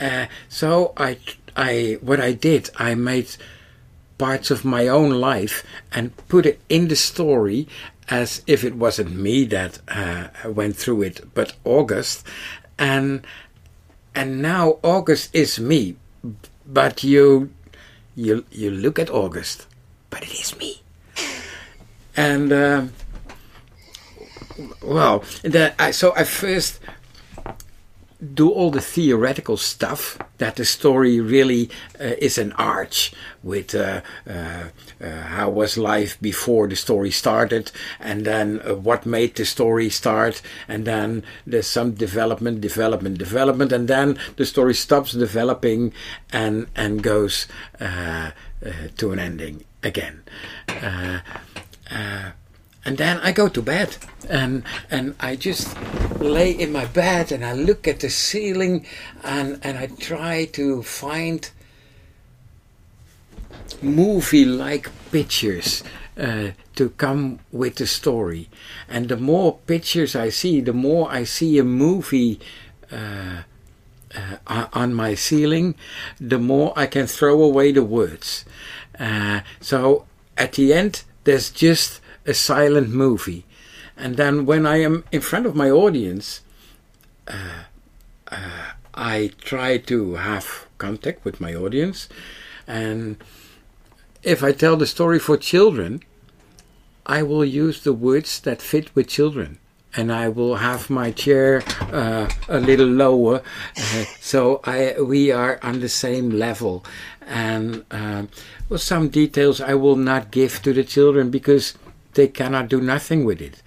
Uh, 0.00 0.26
so 0.48 0.92
I, 0.96 1.18
I, 1.56 1.98
what 2.00 2.20
I 2.20 2.32
did, 2.32 2.70
I 2.76 2.94
made 2.94 3.28
parts 4.18 4.52
of 4.52 4.64
my 4.64 4.86
own 4.86 5.10
life 5.10 5.64
and 5.90 6.16
put 6.28 6.46
it 6.46 6.60
in 6.68 6.86
the 6.86 6.94
story 6.94 7.66
as 8.08 8.42
if 8.46 8.64
it 8.64 8.74
wasn't 8.74 9.14
me 9.14 9.44
that 9.44 9.78
uh, 9.88 10.28
went 10.46 10.76
through 10.76 11.02
it, 11.02 11.34
but 11.34 11.54
August, 11.64 12.26
and 12.78 13.26
and 14.14 14.42
now 14.42 14.78
August 14.82 15.34
is 15.34 15.58
me, 15.58 15.96
but 16.66 17.04
you 17.04 17.50
you 18.14 18.44
you 18.50 18.70
look 18.70 18.98
at 18.98 19.10
August, 19.10 19.66
but 20.10 20.22
it 20.22 20.32
is 20.32 20.56
me, 20.58 20.82
and 22.16 22.52
uh, 22.52 22.84
well, 24.82 25.24
the, 25.42 25.74
I, 25.78 25.90
so 25.90 26.12
I 26.14 26.24
first 26.24 26.80
do 28.22 28.50
all 28.50 28.70
the 28.70 28.80
theoretical 28.80 29.56
stuff 29.56 30.18
that 30.38 30.56
the 30.56 30.64
story 30.64 31.20
really 31.20 31.68
uh, 32.00 32.14
is 32.18 32.38
an 32.38 32.52
arch 32.52 33.12
with 33.42 33.74
uh, 33.74 34.00
uh, 34.28 34.64
uh 35.00 35.22
how 35.22 35.50
was 35.50 35.76
life 35.76 36.20
before 36.20 36.68
the 36.68 36.76
story 36.76 37.10
started 37.10 37.72
and 37.98 38.24
then 38.24 38.60
uh, 38.60 38.74
what 38.74 39.04
made 39.04 39.34
the 39.34 39.44
story 39.44 39.90
start 39.90 40.40
and 40.68 40.84
then 40.84 41.24
there's 41.46 41.66
some 41.66 41.92
development 41.92 42.60
development 42.60 43.18
development 43.18 43.72
and 43.72 43.88
then 43.88 44.16
the 44.36 44.46
story 44.46 44.74
stops 44.74 45.12
developing 45.12 45.92
and 46.32 46.66
and 46.76 47.02
goes 47.02 47.46
uh, 47.80 48.30
to 48.96 49.10
an 49.10 49.18
ending 49.18 49.64
again 49.82 50.22
and 52.84 52.98
then 52.98 53.18
I 53.18 53.32
go 53.32 53.48
to 53.48 53.62
bed 53.62 53.96
and 54.28 54.64
and 54.90 55.14
I 55.20 55.36
just 55.36 55.76
lay 56.20 56.50
in 56.50 56.72
my 56.72 56.86
bed 56.86 57.30
and 57.32 57.44
I 57.44 57.52
look 57.52 57.86
at 57.86 58.00
the 58.00 58.10
ceiling 58.10 58.86
and 59.22 59.60
and 59.62 59.78
I 59.78 59.86
try 59.86 60.46
to 60.52 60.82
find 60.82 61.48
movie 63.80 64.44
like 64.44 64.90
pictures 65.10 65.82
uh, 66.18 66.50
to 66.76 66.90
come 66.90 67.38
with 67.50 67.76
the 67.76 67.86
story. 67.86 68.48
And 68.88 69.08
the 69.08 69.16
more 69.16 69.58
pictures 69.66 70.16
I 70.16 70.30
see 70.30 70.60
the 70.60 70.72
more 70.72 71.10
I 71.10 71.24
see 71.24 71.58
a 71.58 71.64
movie 71.64 72.40
uh, 72.90 73.42
uh, 74.14 74.66
on 74.72 74.92
my 74.92 75.14
ceiling 75.14 75.74
the 76.20 76.38
more 76.38 76.72
I 76.76 76.86
can 76.86 77.06
throw 77.06 77.42
away 77.42 77.72
the 77.72 77.84
words. 77.84 78.44
Uh, 78.98 79.40
so 79.60 80.04
at 80.36 80.54
the 80.54 80.74
end 80.74 81.04
there's 81.24 81.50
just 81.50 82.01
a 82.26 82.34
silent 82.34 82.90
movie. 82.90 83.44
And 83.96 84.16
then 84.16 84.46
when 84.46 84.66
I 84.66 84.78
am 84.78 85.04
in 85.12 85.20
front 85.20 85.46
of 85.46 85.54
my 85.54 85.70
audience, 85.70 86.40
uh, 87.28 87.64
uh, 88.28 88.72
I 88.94 89.32
try 89.40 89.78
to 89.78 90.14
have 90.14 90.66
contact 90.78 91.24
with 91.24 91.40
my 91.40 91.54
audience. 91.54 92.08
And 92.66 93.16
if 94.22 94.42
I 94.42 94.52
tell 94.52 94.76
the 94.76 94.86
story 94.86 95.18
for 95.18 95.36
children, 95.36 96.02
I 97.06 97.22
will 97.22 97.44
use 97.44 97.82
the 97.82 97.92
words 97.92 98.40
that 98.40 98.62
fit 98.62 98.94
with 98.94 99.08
children. 99.08 99.58
And 99.94 100.10
I 100.10 100.28
will 100.28 100.56
have 100.56 100.88
my 100.88 101.10
chair 101.10 101.62
uh, 101.92 102.30
a 102.48 102.60
little 102.60 102.86
lower, 102.86 103.42
uh, 103.76 104.04
so 104.20 104.62
I 104.64 104.96
we 104.98 105.30
are 105.30 105.58
on 105.62 105.80
the 105.80 105.88
same 105.90 106.30
level. 106.30 106.82
And 107.26 107.84
uh, 107.90 108.24
well, 108.70 108.78
some 108.78 109.10
details 109.10 109.60
I 109.60 109.74
will 109.74 109.96
not 109.96 110.30
give 110.30 110.62
to 110.62 110.72
the 110.72 110.82
children 110.82 111.30
because 111.30 111.74
they 112.14 112.28
cannot 112.28 112.68
do 112.68 112.80
nothing 112.80 113.24
with 113.24 113.40
it. 113.40 113.62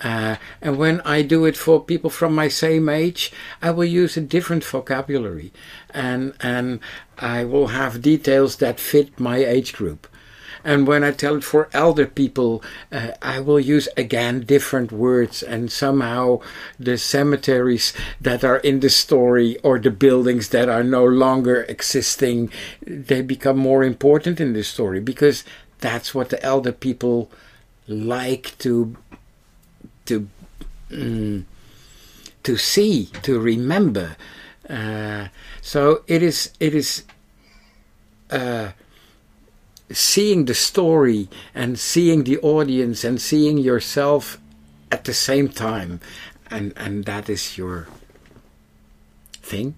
Uh, 0.00 0.36
and 0.62 0.78
when 0.78 1.00
I 1.02 1.22
do 1.22 1.44
it 1.44 1.56
for 1.56 1.84
people 1.84 2.10
from 2.10 2.34
my 2.34 2.48
same 2.48 2.88
age, 2.88 3.32
I 3.60 3.70
will 3.70 3.84
use 3.84 4.16
a 4.16 4.22
different 4.22 4.64
vocabulary, 4.64 5.52
and 5.90 6.32
and 6.40 6.80
I 7.18 7.44
will 7.44 7.68
have 7.68 8.00
details 8.00 8.56
that 8.56 8.80
fit 8.80 9.20
my 9.20 9.38
age 9.38 9.74
group. 9.74 10.06
And 10.62 10.86
when 10.86 11.02
I 11.02 11.12
tell 11.12 11.36
it 11.36 11.44
for 11.44 11.70
elder 11.72 12.06
people, 12.06 12.62
uh, 12.92 13.12
I 13.22 13.40
will 13.40 13.60
use 13.60 13.88
again 13.96 14.40
different 14.40 14.92
words, 14.92 15.42
and 15.42 15.72
somehow 15.72 16.40
the 16.78 16.98
cemeteries 16.98 17.92
that 18.20 18.44
are 18.44 18.58
in 18.58 18.80
the 18.80 18.90
story 18.90 19.56
or 19.62 19.78
the 19.78 19.90
buildings 19.90 20.48
that 20.50 20.68
are 20.68 20.84
no 20.84 21.04
longer 21.04 21.62
existing, 21.62 22.50
they 22.86 23.22
become 23.22 23.58
more 23.58 23.84
important 23.84 24.40
in 24.40 24.52
the 24.52 24.64
story 24.64 25.00
because 25.00 25.44
that's 25.78 26.14
what 26.14 26.28
the 26.28 26.42
elder 26.42 26.72
people 26.72 27.30
like 27.90 28.56
to 28.58 28.96
to 30.06 30.28
mm, 30.90 31.44
to 32.42 32.56
see 32.56 33.06
to 33.22 33.38
remember. 33.38 34.16
Uh, 34.68 35.28
so 35.60 36.04
it 36.06 36.22
is 36.22 36.52
it 36.60 36.74
is 36.74 37.04
uh, 38.30 38.70
seeing 39.90 40.44
the 40.44 40.54
story 40.54 41.28
and 41.54 41.78
seeing 41.78 42.24
the 42.24 42.38
audience 42.38 43.04
and 43.04 43.20
seeing 43.20 43.58
yourself 43.58 44.38
at 44.90 45.04
the 45.04 45.14
same 45.14 45.48
time. 45.48 46.00
And 46.50 46.72
and 46.76 47.04
that 47.04 47.28
is 47.28 47.58
your 47.58 47.88
thing. 49.42 49.74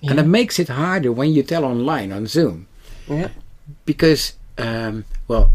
Yeah. 0.00 0.10
and 0.10 0.20
it 0.20 0.26
makes 0.26 0.58
it 0.58 0.68
harder 0.68 1.12
when 1.12 1.32
you 1.32 1.42
tell 1.42 1.64
online 1.64 2.12
on 2.12 2.26
zoom. 2.26 2.66
Yeah. 3.08 3.28
Because 3.86 4.34
um, 4.58 5.04
well 5.28 5.52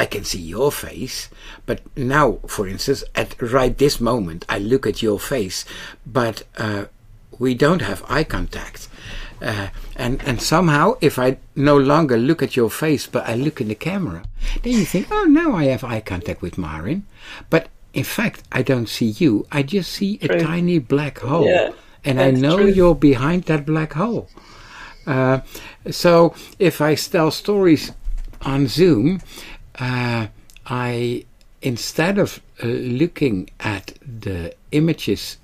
I 0.00 0.06
can 0.06 0.24
see 0.24 0.40
your 0.40 0.72
face, 0.72 1.28
but 1.66 1.82
now, 1.94 2.38
for 2.46 2.66
instance, 2.66 3.04
at 3.14 3.36
right 3.42 3.76
this 3.76 4.00
moment, 4.00 4.46
I 4.48 4.58
look 4.58 4.86
at 4.86 5.02
your 5.02 5.20
face, 5.20 5.66
but 6.06 6.44
uh, 6.56 6.86
we 7.38 7.52
don't 7.54 7.82
have 7.82 8.02
eye 8.08 8.24
contact. 8.24 8.88
Uh, 9.42 9.68
and 9.96 10.22
and 10.22 10.40
somehow, 10.40 10.94
if 11.02 11.18
I 11.18 11.36
no 11.54 11.76
longer 11.76 12.16
look 12.16 12.42
at 12.42 12.56
your 12.56 12.70
face, 12.70 13.06
but 13.06 13.28
I 13.28 13.34
look 13.34 13.60
in 13.60 13.68
the 13.68 13.74
camera, 13.74 14.22
then 14.62 14.72
you 14.72 14.86
think, 14.86 15.08
oh, 15.10 15.24
now 15.24 15.52
I 15.54 15.64
have 15.66 15.84
eye 15.84 16.00
contact 16.00 16.40
with 16.40 16.56
Marin. 16.56 17.04
But 17.50 17.68
in 17.92 18.04
fact, 18.04 18.42
I 18.50 18.62
don't 18.62 18.88
see 18.88 19.10
you. 19.22 19.46
I 19.52 19.62
just 19.62 19.92
see 19.92 20.16
true. 20.16 20.36
a 20.36 20.40
tiny 20.40 20.78
black 20.78 21.18
hole, 21.18 21.44
yeah, 21.44 21.72
and 22.06 22.22
I 22.22 22.30
know 22.30 22.56
true. 22.56 22.72
you're 22.72 22.94
behind 22.94 23.44
that 23.44 23.66
black 23.66 23.92
hole. 23.92 24.30
Uh, 25.06 25.40
so 25.90 26.34
if 26.58 26.80
I 26.80 26.94
tell 26.94 27.30
stories 27.30 27.92
on 28.42 28.66
Zoom, 28.66 29.20
uh, 29.78 30.26
I 30.66 31.24
instead 31.62 32.18
of 32.18 32.40
uh, 32.62 32.66
looking 32.66 33.50
at 33.60 33.92
the 34.00 34.54
images 34.72 35.36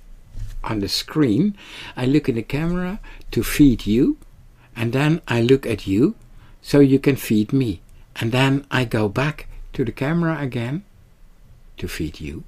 on 0.64 0.80
the 0.80 0.88
screen, 0.88 1.56
I 1.96 2.06
look 2.06 2.28
in 2.28 2.34
the 2.36 2.42
camera 2.42 3.00
to 3.30 3.42
feed 3.42 3.86
you, 3.86 4.16
and 4.74 4.92
then 4.92 5.20
I 5.28 5.40
look 5.42 5.66
at 5.66 5.86
you 5.86 6.14
so 6.62 6.80
you 6.80 6.98
can 6.98 7.16
feed 7.16 7.52
me. 7.52 7.80
And 8.16 8.32
then 8.32 8.66
I 8.70 8.84
go 8.84 9.08
back 9.08 9.46
to 9.74 9.84
the 9.84 9.92
camera 9.92 10.38
again 10.40 10.84
to 11.76 11.86
feed 11.86 12.20
you. 12.20 12.44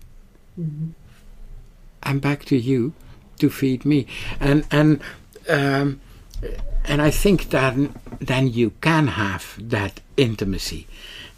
Mm-hmm. 0.59 0.91
And 2.03 2.21
back 2.21 2.45
to 2.47 2.57
you 2.57 2.95
to 3.39 3.51
feed 3.51 3.85
me. 3.85 4.07
And 4.41 4.67
and 4.71 5.01
um, 5.49 6.01
and 6.85 7.03
I 7.03 7.11
think 7.11 7.51
that 7.51 7.77
then 8.19 8.49
you 8.49 8.73
can 8.81 9.09
have 9.09 9.57
that 9.59 10.01
intimacy 10.17 10.87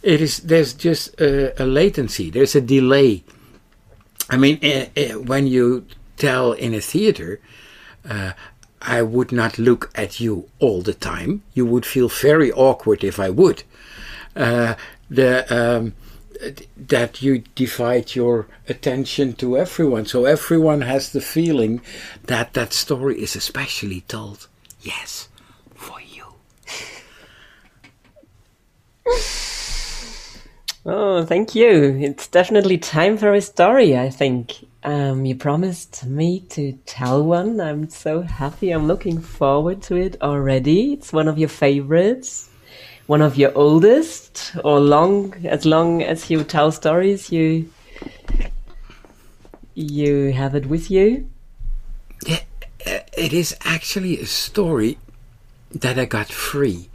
it 0.03 0.21
is 0.21 0.39
there's 0.39 0.73
just 0.75 1.21
a, 1.21 1.63
a 1.63 1.67
latency. 1.67 2.31
There's 2.31 2.55
a 2.55 2.61
delay. 2.61 3.23
I 4.29 4.37
mean 4.37 4.59
uh, 4.65 4.87
uh, 4.97 5.21
when 5.21 5.47
you 5.47 5.87
tell 6.17 6.53
in 6.53 6.75
a 6.75 6.81
theater 6.81 7.41
uh, 8.09 8.33
i 8.83 9.01
would 9.03 9.33
not 9.33 9.59
look 9.59 9.91
at 9.95 10.21
you 10.21 10.49
all 10.59 10.83
the 10.83 10.95
time. 10.95 11.43
You 11.55 11.67
would 11.67 11.85
feel 11.85 12.09
very 12.09 12.53
awkward 12.53 13.05
if 13.05 13.19
i 13.19 13.31
would. 13.31 13.63
Uh, 14.37 14.75
the 15.11 15.33
um, 15.53 15.95
that 16.77 17.21
you 17.21 17.43
divide 17.55 18.15
your 18.15 18.47
attention 18.69 19.35
to 19.35 19.59
everyone. 19.59 20.07
So 20.07 20.25
everyone 20.25 20.81
has 20.83 21.13
the 21.13 21.21
feeling 21.21 21.83
that 22.25 22.55
that 22.55 22.73
story 22.73 23.21
is 23.21 23.37
especially 23.37 24.03
told. 24.03 24.47
Yes 24.81 25.29
for 25.81 26.01
you 26.01 26.25
Oh, 30.87 31.27
thank 31.27 31.55
you. 31.55 31.99
It's 32.01 32.27
definitely 32.27 32.79
time 32.79 33.19
for 33.19 33.35
a 33.35 33.43
story, 33.43 33.99
I 33.99 34.09
think. 34.09 34.67
Um, 34.83 35.27
you 35.27 35.35
promised 35.35 36.07
me 36.07 36.41
to 36.51 36.73
tell 36.87 37.23
one. 37.23 37.61
I'm 37.61 37.91
so 37.91 38.23
happy. 38.23 38.71
I'm 38.71 38.87
looking 38.87 39.21
forward 39.21 39.83
to 39.83 39.97
it 39.97 40.17
already. 40.23 40.95
It's 40.95 41.13
one 41.13 41.29
of 41.29 41.37
your 41.37 41.51
favorites, 41.51 42.49
one 43.07 43.21
of 43.21 43.37
your 43.37 43.53
oldest. 43.55 44.57
or 44.65 44.81
long, 44.81 45.35
as 45.45 45.67
long 45.67 46.03
as 46.03 46.31
you 46.31 46.45
tell 46.45 46.73
stories, 46.73 47.31
you 47.31 47.71
you 49.75 50.33
have 50.33 50.55
it 50.55 50.67
with 50.67 50.91
you. 50.91 51.29
Yeah, 52.27 52.41
uh, 52.87 53.01
it 53.17 53.33
is 53.35 53.55
actually 53.65 54.19
a 54.19 54.27
story 54.27 54.99
that 55.73 55.99
I 55.99 56.07
got 56.07 56.29
free 56.29 56.89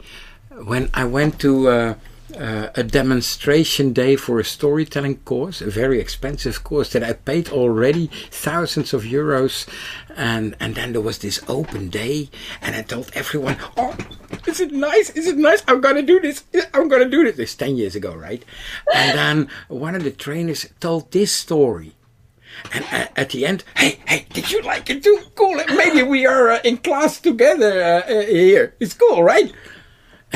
when 0.50 0.90
I 0.92 1.04
went 1.04 1.38
to. 1.40 1.68
Uh, 1.68 1.94
uh, 2.36 2.70
a 2.74 2.82
demonstration 2.82 3.92
day 3.92 4.16
for 4.16 4.38
a 4.38 4.44
storytelling 4.44 5.18
course, 5.18 5.60
a 5.60 5.70
very 5.70 6.00
expensive 6.00 6.62
course 6.62 6.92
that 6.92 7.02
I 7.02 7.14
paid 7.14 7.48
already 7.50 8.08
thousands 8.30 8.92
of 8.92 9.02
euros. 9.04 9.66
And, 10.16 10.56
and 10.60 10.74
then 10.74 10.92
there 10.92 11.00
was 11.00 11.18
this 11.18 11.40
open 11.48 11.88
day, 11.88 12.30
and 12.62 12.74
I 12.74 12.82
told 12.82 13.10
everyone, 13.14 13.56
Oh, 13.76 13.96
is 14.46 14.60
it 14.60 14.72
nice? 14.72 15.10
Is 15.10 15.26
it 15.26 15.36
nice? 15.36 15.62
I'm 15.68 15.80
gonna 15.80 16.02
do 16.02 16.20
this. 16.20 16.44
I'm 16.72 16.88
gonna 16.88 17.08
do 17.08 17.24
this. 17.24 17.38
It's 17.38 17.54
10 17.54 17.76
years 17.76 17.94
ago, 17.94 18.14
right? 18.14 18.44
And 18.94 19.18
then 19.18 19.48
one 19.68 19.94
of 19.94 20.04
the 20.04 20.10
trainers 20.10 20.68
told 20.80 21.10
this 21.12 21.32
story. 21.32 21.94
And 22.72 22.84
at 23.16 23.30
the 23.30 23.46
end, 23.46 23.64
hey, 23.76 24.00
hey, 24.06 24.26
did 24.32 24.50
you 24.50 24.62
like 24.62 24.88
it 24.88 25.02
too? 25.02 25.20
Cool. 25.34 25.62
Maybe 25.74 26.02
we 26.02 26.26
are 26.26 26.50
uh, 26.50 26.60
in 26.64 26.78
class 26.78 27.20
together 27.20 27.82
uh, 27.82 28.10
uh, 28.10 28.20
here. 28.22 28.74
It's 28.80 28.94
cool, 28.94 29.22
right? 29.22 29.52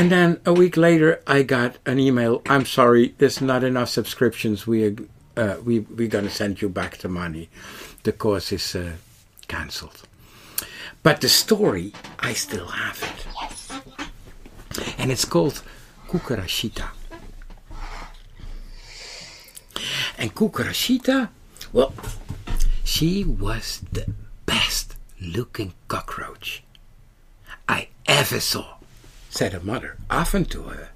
And 0.01 0.11
then 0.11 0.41
a 0.47 0.55
week 0.55 0.79
later, 0.79 1.21
I 1.27 1.43
got 1.43 1.77
an 1.85 1.99
email. 1.99 2.41
I'm 2.49 2.65
sorry, 2.65 3.15
there's 3.19 3.43
not 3.43 3.63
enough 3.63 3.91
subscriptions. 3.91 4.67
We 4.67 4.97
uh, 5.37 5.57
we 5.63 5.81
we're 5.81 6.09
gonna 6.09 6.31
send 6.31 6.63
you 6.63 6.71
back 6.71 6.97
the 6.97 7.11
money. 7.11 7.51
The 8.05 8.13
course 8.13 8.51
is 8.51 8.75
uh, 8.75 8.93
cancelled. 9.47 10.09
But 11.03 11.21
the 11.21 11.29
story, 11.29 11.93
I 12.19 12.33
still 12.33 12.69
have 12.69 13.03
it. 13.03 13.27
And 14.97 15.13
it's 15.13 15.27
called 15.27 15.63
Cucarachita. 16.09 16.89
And 20.17 20.35
Cucarachita, 20.35 21.29
well, 21.75 21.93
she 22.85 23.23
was 23.25 23.83
the 23.93 24.07
best 24.47 24.97
looking 25.21 25.75
cockroach 25.89 26.63
I 27.69 27.89
ever 28.07 28.41
saw 28.41 28.80
said 29.31 29.53
her 29.53 29.61
mother 29.61 29.97
often 30.11 30.45
to 30.45 30.64
her. 30.64 30.90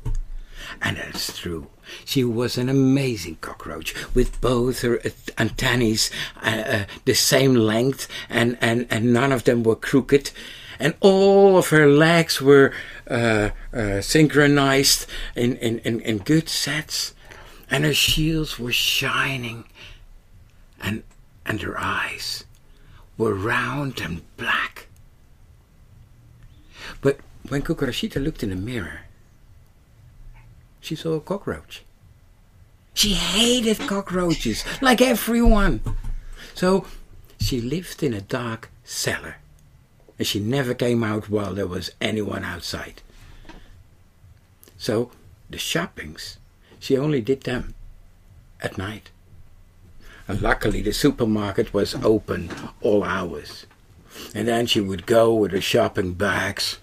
And 0.82 0.96
that's 0.96 1.38
true. 1.38 1.68
She 2.04 2.24
was 2.24 2.58
an 2.58 2.68
amazing 2.68 3.36
cockroach 3.40 3.94
with 4.14 4.40
both 4.40 4.82
her 4.82 5.00
antennae 5.38 5.96
uh, 6.42 6.48
uh, 6.48 6.84
the 7.04 7.14
same 7.14 7.54
length, 7.54 8.08
and, 8.28 8.58
and, 8.60 8.86
and 8.90 9.12
none 9.12 9.32
of 9.32 9.44
them 9.44 9.62
were 9.62 9.76
crooked. 9.76 10.30
And 10.78 10.94
all 11.00 11.56
of 11.56 11.68
her 11.68 11.86
legs 11.86 12.42
were 12.42 12.72
uh, 13.08 13.50
uh 13.72 14.00
synchronized 14.00 15.06
in, 15.36 15.56
in, 15.56 15.78
in, 15.80 16.00
in 16.00 16.18
good 16.18 16.48
sets, 16.48 17.14
and 17.70 17.84
her 17.84 17.94
shields 17.94 18.58
were 18.58 18.72
shining, 18.72 19.64
and, 20.82 21.04
and 21.46 21.60
her 21.62 21.78
eyes 21.78 22.44
were 23.16 23.34
round 23.34 24.00
and 24.00 24.22
black. 24.36 24.88
But 27.00 27.18
when 27.48 27.62
Cucarachita 27.62 28.22
looked 28.22 28.42
in 28.42 28.50
the 28.50 28.56
mirror, 28.56 29.00
she 30.80 30.94
saw 30.94 31.14
a 31.14 31.20
cockroach. 31.20 31.82
She 32.94 33.14
hated 33.14 33.78
cockroaches, 33.80 34.64
like 34.80 35.00
everyone. 35.00 35.80
So 36.54 36.86
she 37.40 37.60
lived 37.60 38.02
in 38.02 38.14
a 38.14 38.20
dark 38.20 38.70
cellar, 38.84 39.36
and 40.18 40.26
she 40.26 40.40
never 40.40 40.74
came 40.74 41.02
out 41.02 41.28
while 41.28 41.54
there 41.54 41.66
was 41.66 41.90
anyone 42.00 42.44
outside. 42.44 43.02
So 44.78 45.10
the 45.50 45.58
shoppings, 45.58 46.38
she 46.78 46.96
only 46.96 47.20
did 47.20 47.42
them 47.42 47.74
at 48.60 48.78
night. 48.78 49.10
And 50.26 50.40
luckily, 50.40 50.80
the 50.80 50.92
supermarket 50.92 51.74
was 51.74 51.94
open 51.96 52.50
all 52.80 53.04
hours. 53.04 53.66
And 54.34 54.48
then 54.48 54.66
she 54.66 54.80
would 54.80 55.04
go 55.06 55.34
with 55.34 55.50
her 55.52 55.60
shopping 55.60 56.14
bags 56.14 56.78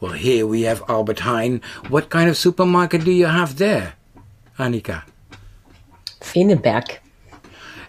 well, 0.00 0.12
here 0.12 0.46
we 0.46 0.62
have 0.62 0.82
Albert 0.88 1.18
Heijn. 1.18 1.62
What 1.88 2.10
kind 2.10 2.28
of 2.28 2.36
supermarket 2.36 3.04
do 3.04 3.12
you 3.12 3.26
have 3.26 3.56
there, 3.58 3.94
Annika? 4.58 5.02
Feneberg. 6.20 6.98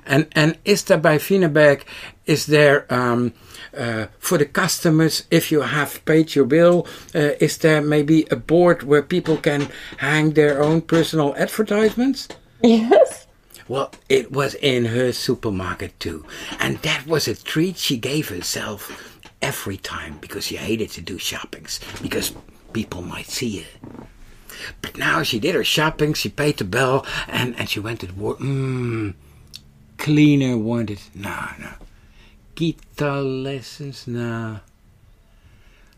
And 0.06 0.28
and 0.34 0.58
is 0.66 0.84
there 0.84 0.98
by 0.98 1.18
Feneberg, 1.18 1.84
is 2.26 2.48
there 2.48 2.92
um, 2.94 3.34
uh, 3.78 4.08
for 4.20 4.38
the 4.38 4.46
customers, 4.46 5.24
if 5.32 5.52
you 5.52 5.62
have 5.62 6.04
paid 6.06 6.36
your 6.36 6.46
bill, 6.46 6.88
uh, 7.16 7.36
is 7.40 7.58
there 7.60 7.82
maybe 7.82 8.26
a 8.32 8.36
board 8.36 8.84
where 8.84 9.02
people 9.02 9.38
can 9.38 9.70
hang 9.98 10.32
their 10.32 10.62
own 10.62 10.82
personal 10.82 11.36
advertisements? 11.38 12.28
Yes. 12.62 13.28
Well, 13.68 13.92
it 14.10 14.32
was 14.32 14.56
in 14.56 14.86
her 14.86 15.14
supermarket 15.14 15.98
too. 16.00 16.26
And 16.60 16.78
that 16.80 17.08
was 17.08 17.28
a 17.28 17.36
treat 17.36 17.78
she 17.78 17.98
gave 17.98 18.30
herself 18.30 19.11
every 19.42 19.78
time 19.78 20.18
because 20.22 20.46
she 20.46 20.56
hated 20.56 20.90
to 20.92 21.02
do 21.02 21.18
shoppings 21.18 21.80
because 22.02 22.34
people 22.74 23.02
might 23.02 23.28
see 23.28 23.60
it. 23.60 23.68
But 24.82 24.98
now 24.98 25.24
she 25.24 25.40
did 25.40 25.56
her 25.56 25.64
shopping, 25.64 26.14
she 26.14 26.30
paid 26.30 26.58
the 26.58 26.64
bill, 26.64 27.06
and, 27.28 27.58
and 27.58 27.70
she 27.70 27.80
went 27.80 28.02
to 28.02 28.08
the 28.08 28.14
work. 28.14 28.40
Mmm, 28.40 29.16
cleaner 29.98 30.58
wanted. 30.58 31.00
No, 31.16 31.36
no. 31.60 31.72
Guitar 32.56 33.22
lessons? 33.22 34.08
No. 34.08 34.60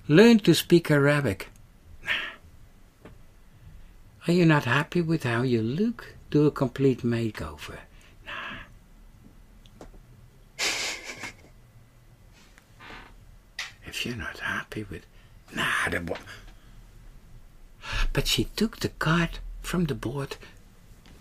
Learn 0.07 0.39
to 0.39 0.53
speak 0.53 0.91
Arabic? 0.91 1.49
Nah. 2.03 2.11
Are 4.27 4.33
you 4.33 4.45
not 4.45 4.65
happy 4.65 5.01
with 5.01 5.23
how 5.23 5.41
you 5.41 5.61
look? 5.61 6.13
Do 6.29 6.45
a 6.45 6.51
complete 6.51 7.01
makeover. 7.03 7.79
If 13.93 14.07
you're 14.07 14.15
not 14.15 14.39
happy 14.39 14.83
with, 14.89 15.05
nah, 15.55 15.87
the 15.89 15.99
boy. 15.99 16.17
But 18.11 18.27
she 18.27 18.45
took 18.55 18.79
the 18.79 18.89
card 18.89 19.37
from 19.61 19.85
the 19.85 19.93
board, 19.93 20.35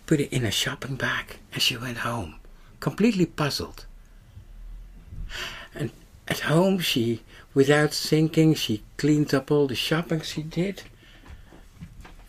put 0.07 0.19
it 0.19 0.33
in 0.33 0.43
a 0.43 0.51
shopping 0.51 0.95
bag, 0.95 1.37
and 1.53 1.61
she 1.61 1.77
went 1.77 1.99
home, 1.99 2.39
completely 2.79 3.27
puzzled. 3.27 3.85
And 5.75 5.91
at 6.27 6.39
home, 6.39 6.79
she, 6.79 7.21
without 7.53 7.93
thinking, 7.93 8.55
she 8.55 8.83
cleaned 8.97 9.35
up 9.35 9.51
all 9.51 9.67
the 9.67 9.75
shopping 9.75 10.21
she 10.21 10.41
did. 10.41 10.81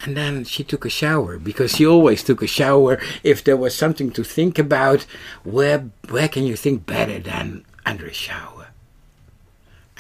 And 0.03 0.15
then 0.15 0.45
she 0.45 0.63
took 0.63 0.85
a 0.85 0.91
shower 0.91 1.39
because 1.39 1.77
she 1.77 1.87
always 1.87 2.23
took 2.23 2.43
a 2.43 2.47
shower 2.47 3.01
if 3.23 3.43
there 3.43 3.57
was 3.57 3.75
something 3.75 4.11
to 4.11 4.23
think 4.23 4.59
about. 4.59 5.07
Where 5.45 5.89
where 6.11 6.29
can 6.29 6.45
you 6.45 6.57
think 6.57 6.85
better 6.85 7.19
than 7.19 7.65
under 7.87 8.07
a 8.07 8.13
shower? 8.13 8.54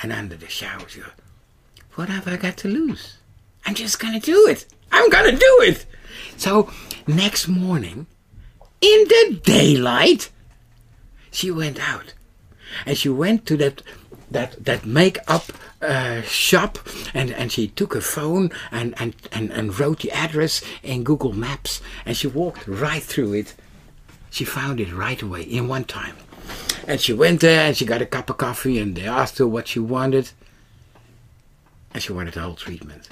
And 0.05 0.13
under 0.13 0.37
the 0.37 0.47
go, 0.47 1.03
what 1.95 2.11
have 2.11 2.29
I 2.29 2.37
got 2.37 2.59
to 2.59 2.69
lose? 2.69 3.17
I'm 3.65 3.75
just 3.75 3.99
gonna 3.99 4.21
do 4.21 4.47
it. 4.49 4.67
I'm 4.93 5.09
gonna 5.09 5.33
do 5.33 5.59
it. 5.63 5.87
So 6.37 6.71
next 7.07 7.49
morning, 7.49 8.07
in 8.83 9.05
the 9.09 9.41
daylight, 9.43 10.31
she 11.31 11.51
went 11.51 11.81
out, 11.81 12.13
and 12.85 12.99
she 12.99 13.09
went 13.09 13.47
to 13.47 13.57
that 13.57 13.81
that 14.31 14.63
that 14.63 14.85
makeup 14.85 15.45
uh, 15.81 16.21
shop, 16.21 16.79
and 17.15 17.31
and 17.31 17.51
she 17.51 17.69
took 17.69 17.95
her 17.95 18.03
phone 18.03 18.51
and, 18.71 18.95
and 18.99 19.15
and 19.33 19.51
and 19.53 19.81
wrote 19.81 20.01
the 20.01 20.13
address 20.13 20.61
in 20.83 21.03
Google 21.03 21.33
Maps, 21.33 21.81
and 22.05 22.15
she 22.15 22.27
walked 22.27 22.69
right 22.69 23.03
through 23.03 23.33
it. 23.33 23.55
She 24.31 24.45
found 24.45 24.81
it 24.81 24.93
right 24.93 25.23
away 25.23 25.45
in 25.45 25.67
one 25.67 25.85
time. 25.85 26.17
And 26.87 27.01
she 27.01 27.13
went 27.13 27.41
there 27.41 27.67
and 27.67 27.77
she 27.77 27.85
got 27.85 28.03
a 28.03 28.07
cup 28.07 28.31
of 28.31 28.39
coffee 28.39 28.79
and 28.79 28.95
they 28.97 29.07
asked 29.07 29.39
her 29.39 29.47
what 29.47 29.69
she 29.69 29.79
wanted. 29.79 30.31
And 31.93 32.03
she 32.03 32.13
wanted 32.13 32.35
the 32.35 32.41
whole 32.41 32.55
treatment. 32.55 33.09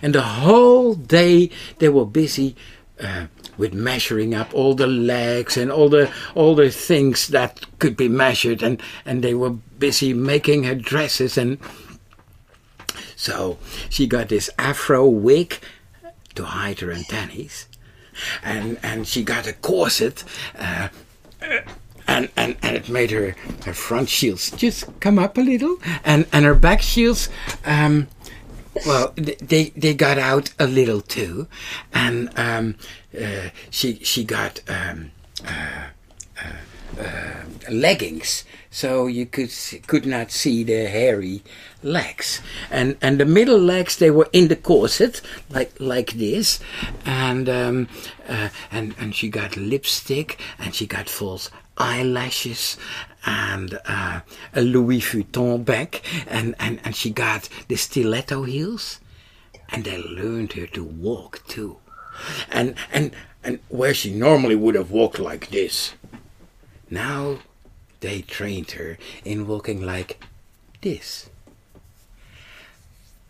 And 0.00 0.14
the 0.14 0.22
whole 0.22 0.94
day 0.94 1.50
they 1.78 1.88
were 1.88 2.06
busy 2.06 2.56
uh, 3.02 3.26
with 3.56 3.74
measuring 3.74 4.34
up 4.34 4.54
all 4.54 4.74
the 4.74 4.86
legs 4.86 5.56
and 5.56 5.70
all 5.70 5.88
the 5.88 6.10
all 6.34 6.54
the 6.54 6.70
things 6.70 7.28
that 7.28 7.66
could 7.78 7.96
be 7.96 8.08
measured 8.08 8.62
and, 8.62 8.80
and 9.04 9.22
they 9.22 9.34
were 9.34 9.50
busy 9.50 10.14
making 10.14 10.64
her 10.64 10.74
dresses 10.74 11.36
and 11.36 11.58
so 13.16 13.58
she 13.88 14.06
got 14.06 14.28
this 14.28 14.50
afro 14.58 15.06
wig 15.06 15.58
to 16.34 16.44
hide 16.44 16.80
her 16.80 16.92
antennae 16.92 17.48
and 18.42 18.78
and 18.82 19.06
she 19.06 19.22
got 19.22 19.46
a 19.46 19.52
corset 19.52 20.22
uh, 20.58 20.88
and, 22.12 22.28
and, 22.36 22.56
and 22.62 22.76
it 22.76 22.88
made 22.88 23.10
her, 23.10 23.34
her 23.64 23.72
front 23.72 24.08
shields 24.08 24.50
just 24.50 24.84
come 25.00 25.18
up 25.18 25.38
a 25.38 25.40
little, 25.40 25.78
and, 26.04 26.26
and 26.32 26.44
her 26.44 26.54
back 26.54 26.82
shields, 26.82 27.28
um, 27.64 28.08
well, 28.86 29.12
they 29.16 29.70
they 29.76 29.92
got 29.92 30.18
out 30.18 30.52
a 30.58 30.66
little 30.66 31.02
too, 31.02 31.46
and 31.92 32.30
um, 32.38 32.76
uh, 33.14 33.50
she 33.70 33.96
she 34.02 34.24
got 34.24 34.62
um, 34.66 35.10
uh, 35.46 35.88
uh, 36.42 37.02
uh, 37.02 37.44
leggings, 37.70 38.44
so 38.70 39.06
you 39.06 39.26
could 39.26 39.52
could 39.86 40.06
not 40.06 40.30
see 40.30 40.64
the 40.64 40.86
hairy 40.86 41.42
legs. 41.82 42.40
And 42.70 42.96
and 43.02 43.20
the 43.20 43.26
middle 43.26 43.58
legs 43.58 43.96
they 43.98 44.10
were 44.10 44.30
in 44.32 44.48
the 44.48 44.56
corset 44.56 45.20
like 45.50 45.74
like 45.78 46.12
this, 46.12 46.58
and 47.04 47.50
um, 47.50 47.88
uh, 48.26 48.48
and 48.70 48.94
and 48.98 49.14
she 49.14 49.28
got 49.28 49.56
lipstick 49.56 50.40
and 50.58 50.74
she 50.74 50.86
got 50.86 51.10
false 51.10 51.50
eyelashes 51.82 52.76
and 53.26 53.78
uh, 53.86 54.20
a 54.54 54.62
Louis 54.62 55.00
Vuitton 55.00 55.64
bag, 55.64 56.00
and, 56.26 56.54
and, 56.58 56.80
and 56.84 56.94
she 56.94 57.10
got 57.10 57.48
the 57.68 57.76
stiletto 57.76 58.44
heels, 58.44 59.00
and 59.68 59.84
they 59.84 59.98
learned 59.98 60.52
her 60.54 60.66
to 60.68 60.84
walk 60.84 61.42
too, 61.46 61.78
and 62.50 62.74
and 62.92 63.12
and 63.44 63.58
where 63.68 63.94
she 63.94 64.12
normally 64.12 64.54
would 64.56 64.74
have 64.74 64.90
walked 64.90 65.18
like 65.18 65.50
this, 65.50 65.94
now 66.90 67.38
they 68.00 68.22
trained 68.22 68.72
her 68.72 68.98
in 69.24 69.46
walking 69.46 69.80
like 69.80 70.22
this. 70.80 71.30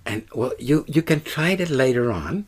And 0.05 0.27
well, 0.35 0.53
you 0.59 0.85
you 0.89 1.03
can 1.03 1.21
try 1.21 1.55
that 1.55 1.71
later 1.71 2.11
on. 2.11 2.47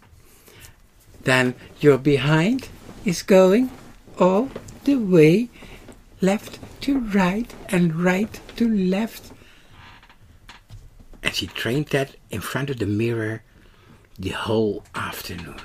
Then 1.23 1.55
your 1.81 1.99
behind 1.99 2.69
is 3.05 3.23
going 3.23 3.71
all 4.19 4.51
the 4.85 4.97
way 4.97 5.49
left 6.25 6.59
to 6.83 7.01
right 7.01 7.53
and 7.69 7.95
right 7.95 8.41
to 8.57 8.69
left. 8.69 9.33
And 11.23 11.35
she 11.35 11.47
trained 11.47 11.89
that 11.89 12.17
in 12.31 12.41
front 12.41 12.71
of 12.71 12.79
the 12.79 12.87
mirror 12.87 13.43
the 14.19 14.31
whole 14.31 14.85
afternoon. 14.95 15.61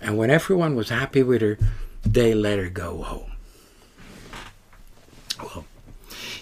And 0.00 0.16
when 0.18 0.30
everyone 0.30 0.76
was 0.76 0.88
happy 0.88 1.22
with 1.22 1.40
her, 1.42 1.58
they 2.04 2.34
let 2.34 2.58
her 2.58 2.68
go 2.68 3.02
home. 3.02 3.32
Well, 5.42 5.64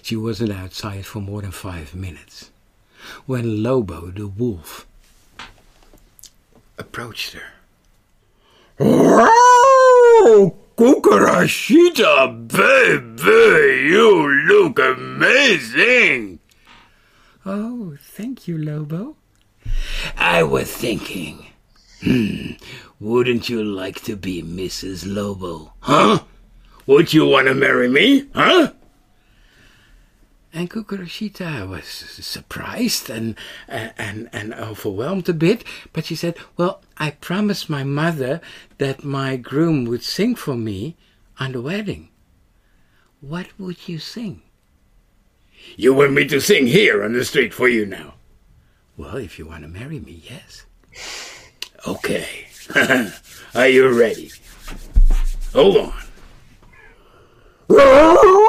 she 0.02 0.16
wasn't 0.16 0.52
outside 0.52 1.06
for 1.06 1.20
more 1.20 1.42
than 1.42 1.52
five 1.52 1.94
minutes 1.94 2.50
when 3.26 3.62
Lobo 3.62 4.10
the 4.10 4.26
wolf 4.26 4.86
approached 6.78 7.34
her. 7.34 7.52
Cucarachita, 10.76 12.48
baby, 12.48 13.88
you 13.88 14.28
look 14.48 14.78
amazing. 14.78 16.38
Oh, 17.44 17.96
thank 18.00 18.48
you, 18.48 18.56
Lobo. 18.56 19.16
I 20.16 20.42
was 20.42 20.72
thinking, 20.72 21.46
hmm, 22.02 22.52
wouldn't 23.00 23.48
you 23.48 23.62
like 23.62 24.02
to 24.04 24.16
be 24.16 24.42
Mrs. 24.42 25.04
Lobo? 25.06 25.72
Huh? 25.80 26.20
Would 26.86 27.12
you 27.12 27.26
want 27.26 27.48
to 27.48 27.54
marry 27.54 27.88
me? 27.88 28.28
Huh? 28.34 28.72
And 30.54 30.68
Cucarachita 30.68 31.66
was 31.66 31.86
surprised 31.86 33.08
and, 33.08 33.36
and, 33.68 34.28
and 34.32 34.52
overwhelmed 34.52 35.28
a 35.28 35.32
bit, 35.32 35.64
but 35.94 36.04
she 36.04 36.14
said, 36.14 36.36
Well, 36.58 36.82
I 36.98 37.12
promised 37.12 37.70
my 37.70 37.84
mother 37.84 38.42
that 38.76 39.02
my 39.02 39.36
groom 39.36 39.86
would 39.86 40.02
sing 40.02 40.34
for 40.34 40.54
me 40.54 40.96
on 41.40 41.52
the 41.52 41.62
wedding. 41.62 42.10
What 43.22 43.46
would 43.58 43.88
you 43.88 43.98
sing? 43.98 44.42
You 45.76 45.94
want 45.94 46.12
me 46.12 46.26
to 46.28 46.40
sing 46.40 46.66
here 46.66 47.02
on 47.02 47.14
the 47.14 47.24
street 47.24 47.54
for 47.54 47.68
you 47.68 47.86
now? 47.86 48.14
Well, 48.96 49.16
if 49.16 49.38
you 49.38 49.46
want 49.46 49.62
to 49.62 49.68
marry 49.68 50.00
me, 50.00 50.22
yes. 50.28 50.66
Okay. 51.84 52.46
Are 53.56 53.66
you 53.66 53.88
ready? 53.88 54.30
Hold 55.52 55.92
on. 57.68 58.48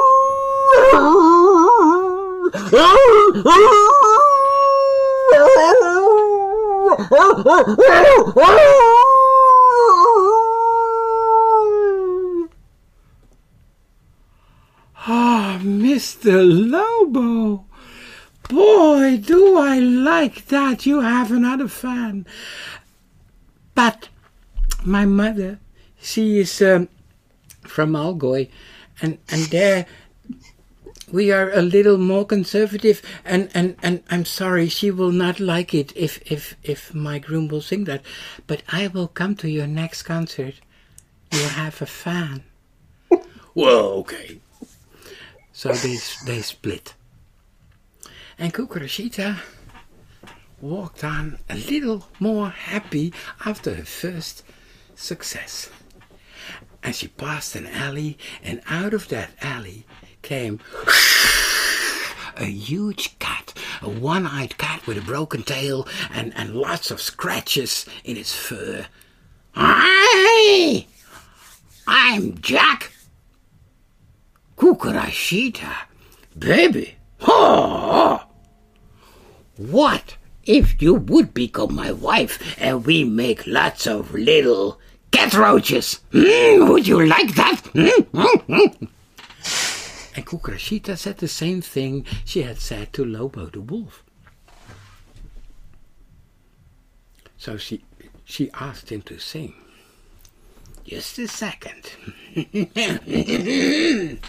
Ah, 15.06 15.60
Mr. 15.62 16.42
Lobo. 16.70 17.66
Boy, 18.48 19.18
do 19.18 19.56
I 19.58 19.78
like 19.78 20.46
that. 20.46 20.84
You 20.84 21.00
have 21.00 21.30
another 21.30 21.68
fan. 21.68 22.26
But 23.76 24.08
my 24.84 25.04
mother, 25.04 25.60
she 26.00 26.40
is 26.40 26.60
um, 26.60 26.88
from 27.62 27.92
Allgäu, 27.92 28.48
and, 29.00 29.18
and 29.28 29.42
there 29.44 29.86
we 31.14 31.30
are 31.30 31.52
a 31.52 31.62
little 31.62 31.96
more 31.96 32.26
conservative 32.26 33.00
and, 33.24 33.48
and, 33.54 33.76
and 33.84 34.02
I'm 34.10 34.24
sorry 34.24 34.68
she 34.68 34.90
will 34.90 35.12
not 35.12 35.38
like 35.38 35.72
it 35.72 35.96
if, 35.96 36.20
if 36.28 36.56
if 36.64 36.92
my 36.92 37.20
groom 37.20 37.46
will 37.46 37.62
sing 37.62 37.84
that. 37.84 38.02
But 38.48 38.62
I 38.68 38.88
will 38.88 39.06
come 39.06 39.36
to 39.36 39.48
your 39.48 39.68
next 39.68 40.02
concert. 40.02 40.54
You'll 41.30 41.54
have 41.64 41.80
a 41.80 41.86
fan. 41.86 42.42
well, 43.54 43.86
okay. 44.02 44.40
So 45.52 45.68
they 45.72 45.98
they 46.26 46.42
split. 46.42 46.94
And 48.36 48.52
Cucarachita 48.52 49.38
walked 50.60 51.04
on 51.04 51.38
a 51.48 51.54
little 51.54 52.08
more 52.18 52.50
happy 52.50 53.12
after 53.46 53.74
her 53.76 53.84
first 53.84 54.42
success. 54.96 55.70
And 56.82 56.92
she 56.92 57.06
passed 57.06 57.54
an 57.54 57.68
alley, 57.68 58.18
and 58.42 58.60
out 58.68 58.92
of 58.92 59.08
that 59.08 59.30
alley 59.40 59.86
came 60.24 60.58
a 62.36 62.46
huge 62.46 63.16
cat, 63.20 63.52
a 63.80 63.88
one 63.88 64.26
eyed 64.26 64.58
cat 64.58 64.84
with 64.86 64.98
a 64.98 65.02
broken 65.02 65.44
tail 65.44 65.86
and, 66.12 66.32
and 66.34 66.56
lots 66.56 66.90
of 66.90 67.00
scratches 67.00 67.86
in 68.02 68.16
its 68.16 68.34
fur. 68.34 68.86
Hi! 69.52 70.86
I'm 71.86 72.40
Jack. 72.40 72.90
Cucarachita. 74.56 75.72
Baby. 76.36 76.96
Oh! 77.20 78.24
What 79.56 80.16
if 80.44 80.82
you 80.82 80.94
would 80.94 81.32
become 81.34 81.74
my 81.74 81.92
wife 81.92 82.56
and 82.58 82.84
we 82.84 83.04
make 83.04 83.46
lots 83.46 83.86
of 83.86 84.12
little 84.12 84.80
cat 85.12 85.34
roaches? 85.34 86.00
Mm, 86.12 86.68
would 86.70 86.88
you 86.88 87.06
like 87.06 87.34
that? 87.34 87.60
Mm, 87.74 88.06
mm, 88.48 88.88
and 90.14 90.26
Cucarachita 90.26 90.96
said 90.96 91.18
the 91.18 91.28
same 91.28 91.60
thing 91.60 92.06
she 92.24 92.42
had 92.42 92.58
said 92.58 92.92
to 92.92 93.04
Lobo 93.04 93.46
the 93.46 93.60
wolf. 93.60 94.04
So 97.36 97.56
she, 97.56 97.84
she 98.24 98.50
asked 98.54 98.90
him 98.90 99.02
to 99.02 99.18
sing. 99.18 99.54
Just 100.84 101.18
a 101.18 101.26
second. 101.28 101.90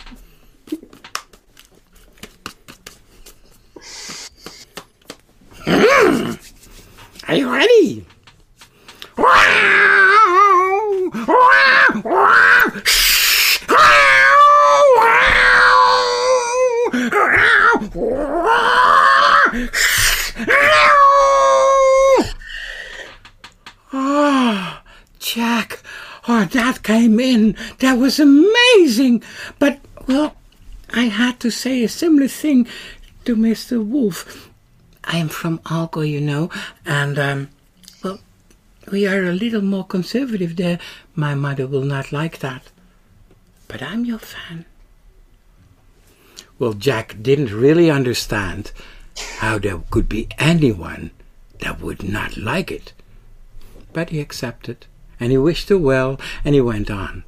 Are 7.28 7.36
you 7.36 7.52
ready? 7.52 8.06
Oh, 23.94 24.82
Jack, 25.20 25.82
oh, 26.28 26.46
that 26.46 26.84
came 26.84 27.20
in. 27.20 27.56
That 27.80 27.98
was 27.98 28.20
amazing. 28.20 29.24
But, 29.60 29.80
well, 30.08 30.36
I 30.94 31.06
had 31.06 31.40
to 31.42 31.50
say 31.50 31.84
a 31.84 31.90
similar 31.90 32.28
thing 32.28 32.68
to 33.26 33.36
Mr. 33.36 33.84
Wolf. 33.86 34.50
I 35.04 35.18
am 35.18 35.30
from 35.30 35.60
Allgäu, 35.60 36.10
you 36.10 36.22
know, 36.22 36.50
and, 36.86 37.20
um, 37.20 37.50
well, 38.04 38.20
we 38.92 39.08
are 39.08 39.24
a 39.24 39.34
little 39.34 39.62
more 39.62 39.86
conservative 39.86 40.56
there. 40.56 40.80
My 41.16 41.36
mother 41.36 41.68
will 41.68 41.84
not 41.84 42.12
like 42.12 42.40
that. 42.40 42.64
But 43.68 43.82
I'm 43.82 44.06
your 44.06 44.20
fan. 44.20 44.66
Well, 46.58 46.74
Jack 46.74 47.18
didn't 47.22 47.52
really 47.52 47.90
understand 47.90 48.72
how 49.40 49.58
there 49.58 49.82
could 49.90 50.10
be 50.10 50.28
anyone 50.38 51.12
that 51.60 51.80
would 51.80 52.04
not 52.04 52.38
like 52.38 52.72
it. 52.72 52.94
But 53.94 54.10
he 54.10 54.20
accepted, 54.20 54.86
and 55.20 55.32
he 55.32 55.38
wished 55.38 55.70
her 55.70 55.78
well, 55.78 56.20
and 56.44 56.56
he 56.56 56.62
went 56.62 56.92
on. 56.92 57.24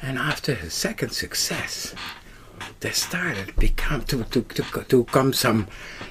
And 0.00 0.18
after 0.18 0.54
his 0.54 0.74
second 0.74 1.10
success, 1.10 1.94
there 2.80 2.92
started 2.92 3.56
become 3.56 4.02
to, 4.02 4.24
to, 4.24 4.42
to, 4.42 4.84
to 4.84 5.04
come 5.04 5.32
some 5.32 5.66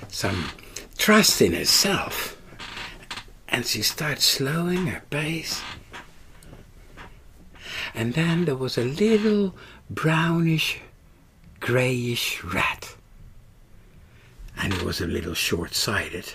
some 0.10 0.50
trust 0.98 1.42
in 1.42 1.54
herself. 1.54 2.36
And 3.48 3.66
she 3.66 3.82
started 3.82 4.22
slowing 4.22 4.88
her 4.88 5.04
pace. 5.10 5.62
And 7.94 8.14
then 8.14 8.46
there 8.46 8.56
was 8.56 8.78
a 8.78 8.84
little 8.84 9.56
brownish, 9.90 10.82
grayish 11.60 12.44
rat. 12.44 12.97
And 14.68 14.76
it 14.76 14.84
was 14.84 15.00
a 15.00 15.08
little 15.08 15.34
short 15.34 15.74
sighted, 15.74 16.34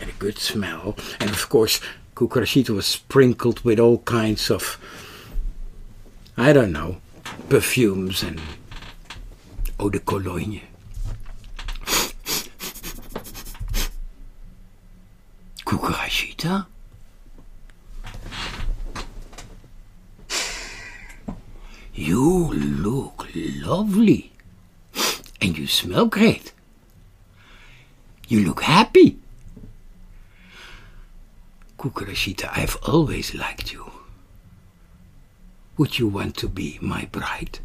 and 0.00 0.08
a 0.08 0.14
good 0.14 0.38
smell. 0.38 0.96
And 1.20 1.28
of 1.28 1.50
course, 1.50 1.82
Cucarachita 2.14 2.70
was 2.70 2.86
sprinkled 2.86 3.60
with 3.60 3.78
all 3.78 3.98
kinds 3.98 4.50
of, 4.50 4.78
I 6.34 6.54
don't 6.54 6.72
know, 6.72 7.02
perfumes 7.50 8.22
and 8.22 8.40
eau 9.78 9.90
de 9.90 9.98
cologne. 9.98 10.62
Cucarachita? 15.66 16.64
You 21.92 22.54
look 22.54 23.28
lovely. 23.34 24.32
And 25.42 25.58
you 25.58 25.66
smell 25.66 26.06
great. 26.06 26.54
You 28.28 28.44
look 28.44 28.62
happy. 28.62 29.18
Cucarachita, 31.78 32.50
I've 32.52 32.76
always 32.86 33.34
liked 33.34 33.72
you. 33.72 33.90
Would 35.78 35.98
you 35.98 36.08
want 36.08 36.36
to 36.38 36.48
be 36.48 36.78
my 36.82 37.06
bride? 37.06 37.60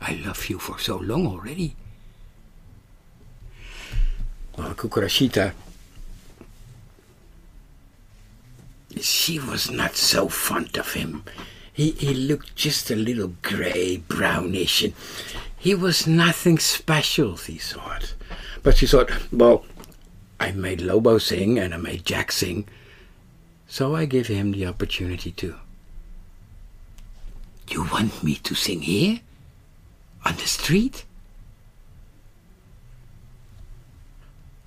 I 0.00 0.14
love 0.14 0.48
you 0.48 0.58
for 0.58 0.78
so 0.80 0.96
long 0.96 1.26
already. 1.26 1.76
Ah, 4.56 4.62
well, 4.62 4.74
Cucarachita, 4.74 5.52
she 9.00 9.38
was 9.38 9.70
not 9.70 9.94
so 9.94 10.28
fond 10.28 10.76
of 10.76 10.94
him. 10.94 11.22
He, 11.72 11.92
he 11.92 12.14
looked 12.14 12.56
just 12.56 12.90
a 12.90 12.96
little 12.96 13.34
grey, 13.42 13.98
brownish, 13.98 14.82
and 14.82 14.94
he 15.56 15.74
was 15.74 16.06
nothing 16.08 16.58
special, 16.58 17.36
she 17.36 17.58
thought. 17.58 18.14
But 18.68 18.76
she 18.76 18.86
thought, 18.86 19.10
well, 19.32 19.64
I 20.38 20.52
made 20.52 20.82
Lobo 20.82 21.16
sing 21.16 21.58
and 21.58 21.72
I 21.72 21.78
made 21.78 22.04
Jack 22.04 22.30
sing, 22.30 22.68
so 23.66 23.96
I 23.96 24.04
give 24.04 24.26
him 24.26 24.52
the 24.52 24.66
opportunity 24.66 25.30
too. 25.30 25.56
You 27.70 27.84
want 27.84 28.22
me 28.22 28.34
to 28.34 28.54
sing 28.54 28.82
here? 28.82 29.20
On 30.26 30.34
the 30.34 30.46
street? 30.46 31.06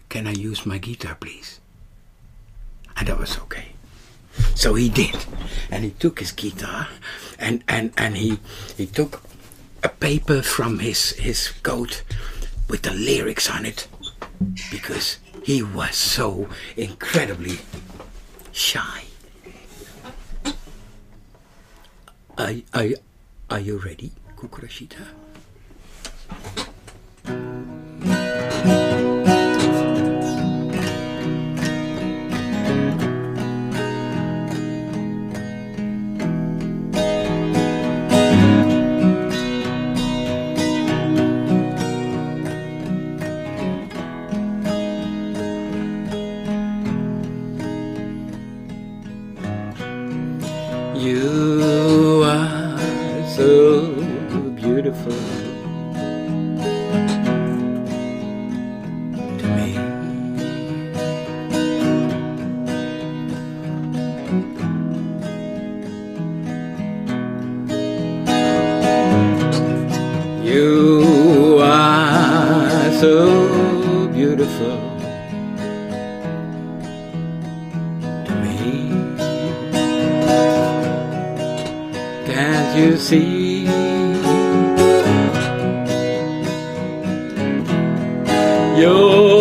Can 0.09 0.25
I 0.25 0.31
use 0.31 0.65
my 0.65 0.79
guitar, 0.79 1.13
please? 1.13 1.59
And 2.97 3.07
that 3.07 3.19
was 3.19 3.37
okay. 3.37 3.67
So 4.55 4.73
he 4.73 4.89
did. 4.89 5.15
And 5.69 5.83
he 5.83 5.91
took 5.91 6.21
his 6.21 6.31
guitar 6.31 6.87
and, 7.37 7.63
and, 7.67 7.93
and 7.99 8.17
he, 8.17 8.39
he 8.75 8.87
took 8.87 9.21
a 9.83 9.89
paper 9.89 10.41
from 10.41 10.79
his, 10.79 11.11
his 11.11 11.49
coat 11.61 12.01
with 12.71 12.83
the 12.83 12.93
lyrics 12.93 13.49
on 13.49 13.65
it 13.65 13.85
because 14.71 15.17
he 15.43 15.61
was 15.61 15.93
so 15.93 16.47
incredibly 16.77 17.59
shy. 18.53 19.03
Are, 22.37 22.53
are, 22.73 22.87
are 23.49 23.59
you 23.59 23.77
ready, 23.77 24.13
Cucarachita? 24.37 25.05
Can't 82.25 82.77
you 82.77 82.97
see? 82.97 83.65
You're 88.79 89.40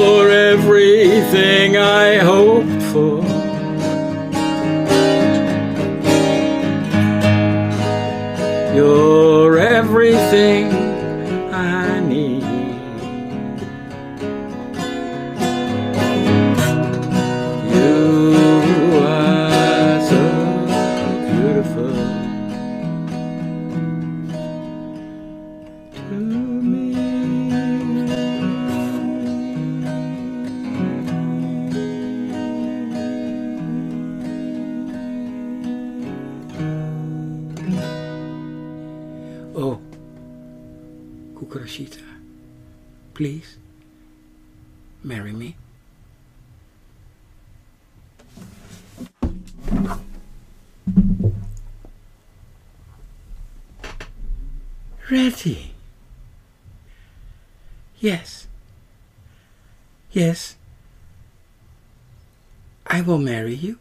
marry 63.20 63.54
you. 63.54 63.78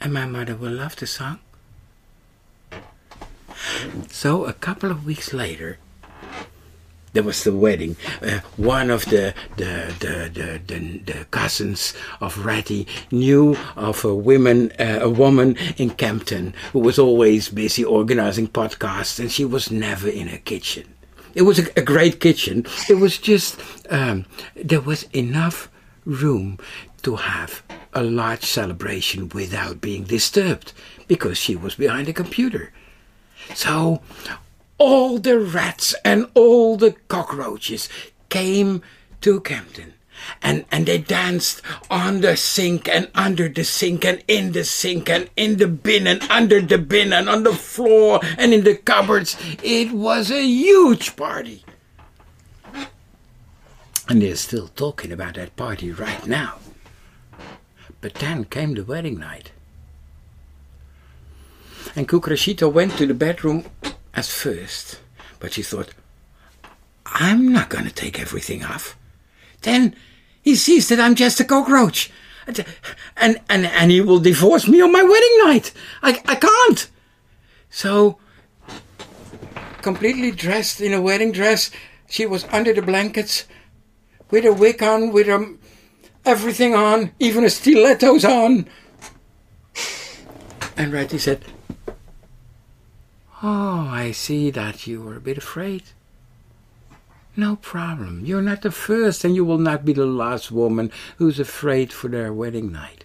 And 0.00 0.12
my 0.12 0.26
mother 0.26 0.56
will 0.56 0.72
love 0.72 0.96
the 0.96 1.06
song. 1.06 1.38
So 4.08 4.44
a 4.44 4.52
couple 4.52 4.90
of 4.90 5.06
weeks 5.06 5.32
later, 5.32 5.78
there 7.12 7.22
was 7.22 7.44
the 7.44 7.52
wedding. 7.52 7.96
Uh, 8.22 8.40
one 8.56 8.90
of 8.90 9.04
the 9.06 9.34
the, 9.56 9.94
the 10.00 10.30
the, 10.32 10.60
the 10.66 10.98
the 11.12 11.24
cousins 11.26 11.94
of 12.20 12.44
Ratty 12.44 12.86
knew 13.10 13.56
of 13.76 14.04
a 14.04 14.14
woman 14.14 14.72
uh, 14.78 15.00
a 15.02 15.10
woman 15.10 15.56
in 15.76 15.90
Campton 15.90 16.54
who 16.72 16.80
was 16.80 16.98
always 16.98 17.48
busy 17.48 17.84
organizing 17.84 18.48
podcasts, 18.48 19.20
and 19.20 19.30
she 19.30 19.44
was 19.44 19.70
never 19.70 20.08
in 20.08 20.28
her 20.28 20.38
kitchen. 20.38 20.94
It 21.34 21.42
was 21.42 21.58
a, 21.58 21.66
a 21.76 21.82
great 21.82 22.20
kitchen. 22.20 22.66
It 22.88 22.94
was 22.94 23.18
just 23.18 23.60
um, 23.90 24.24
there 24.56 24.80
was 24.80 25.04
enough 25.12 25.68
room 26.04 26.58
to 27.02 27.16
have 27.16 27.62
a 27.92 28.02
large 28.02 28.44
celebration 28.44 29.28
without 29.30 29.80
being 29.80 30.04
disturbed 30.04 30.72
because 31.06 31.38
she 31.38 31.56
was 31.56 31.74
behind 31.74 32.08
a 32.08 32.12
computer. 32.12 32.72
So 33.54 34.02
all 34.78 35.18
the 35.18 35.38
rats 35.38 35.94
and 36.04 36.28
all 36.34 36.76
the 36.76 36.92
cockroaches 37.08 37.88
came 38.28 38.82
to 39.20 39.40
Campton. 39.40 39.94
And, 40.40 40.64
and 40.70 40.86
they 40.86 40.98
danced 40.98 41.62
on 41.90 42.20
the 42.20 42.36
sink 42.36 42.88
and 42.88 43.10
under 43.14 43.48
the 43.48 43.64
sink 43.64 44.04
and 44.04 44.22
in 44.28 44.52
the 44.52 44.64
sink 44.64 45.10
and 45.10 45.28
in 45.36 45.56
the 45.56 45.66
bin 45.66 46.06
and 46.06 46.22
under 46.30 46.60
the 46.60 46.78
bin 46.78 47.12
and 47.12 47.28
on 47.28 47.42
the 47.42 47.52
floor 47.52 48.20
and 48.38 48.54
in 48.54 48.62
the 48.62 48.76
cupboards. 48.76 49.36
It 49.62 49.90
was 49.92 50.30
a 50.30 50.44
huge 50.44 51.16
party. 51.16 51.64
And 54.08 54.22
they're 54.22 54.36
still 54.36 54.68
talking 54.68 55.10
about 55.10 55.34
that 55.34 55.56
party 55.56 55.90
right 55.90 56.26
now. 56.26 56.61
But 58.02 58.14
then 58.14 58.44
came 58.44 58.74
the 58.74 58.84
wedding 58.84 59.18
night. 59.18 59.52
And 61.96 62.08
Cucarachita 62.08 62.70
went 62.70 62.98
to 62.98 63.06
the 63.06 63.14
bedroom 63.14 63.64
as 64.12 64.28
first, 64.28 65.00
but 65.38 65.52
she 65.52 65.62
thought, 65.62 65.94
I'm 67.06 67.52
not 67.52 67.70
going 67.70 67.84
to 67.84 67.94
take 67.94 68.20
everything 68.20 68.64
off. 68.64 68.96
Then 69.62 69.94
he 70.42 70.56
sees 70.56 70.88
that 70.88 70.98
I'm 70.98 71.14
just 71.14 71.40
a 71.40 71.44
cockroach. 71.44 72.10
And, 72.46 72.64
and, 73.16 73.40
and, 73.48 73.66
and 73.66 73.90
he 73.90 74.00
will 74.00 74.18
divorce 74.18 74.66
me 74.66 74.80
on 74.80 74.90
my 74.90 75.02
wedding 75.02 75.38
night. 75.44 75.72
I, 76.02 76.20
I 76.26 76.34
can't. 76.34 76.90
So, 77.70 78.18
completely 79.80 80.32
dressed 80.32 80.80
in 80.80 80.92
a 80.92 81.00
wedding 81.00 81.30
dress, 81.30 81.70
she 82.08 82.26
was 82.26 82.44
under 82.50 82.72
the 82.72 82.82
blankets 82.82 83.44
with 84.30 84.44
a 84.44 84.52
wig 84.52 84.82
on, 84.82 85.12
with 85.12 85.28
her, 85.28 85.46
everything 86.24 86.74
on, 86.74 87.12
even 87.18 87.44
a 87.44 87.50
stilettos 87.50 88.24
on. 88.24 88.66
And 90.76 90.92
Ratty 90.92 91.18
said, 91.18 91.44
Oh, 93.42 93.88
I 93.90 94.12
see 94.12 94.50
that 94.50 94.86
you 94.86 95.02
were 95.02 95.16
a 95.16 95.20
bit 95.20 95.38
afraid. 95.38 95.82
No 97.36 97.56
problem. 97.56 98.24
You're 98.24 98.42
not 98.42 98.62
the 98.62 98.70
first, 98.70 99.24
and 99.24 99.34
you 99.34 99.44
will 99.44 99.58
not 99.58 99.84
be 99.84 99.92
the 99.92 100.06
last 100.06 100.52
woman 100.52 100.92
who's 101.16 101.40
afraid 101.40 101.92
for 101.92 102.08
their 102.08 102.32
wedding 102.32 102.70
night. 102.70 103.04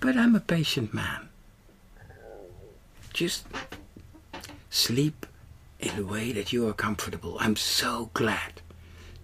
But 0.00 0.16
I'm 0.16 0.34
a 0.34 0.40
patient 0.40 0.92
man. 0.92 1.28
Just 3.12 3.46
sleep 4.68 5.26
in 5.80 5.96
the 5.96 6.04
way 6.04 6.32
that 6.32 6.52
you 6.52 6.68
are 6.68 6.74
comfortable. 6.74 7.36
I'm 7.40 7.56
so 7.56 8.10
glad 8.12 8.60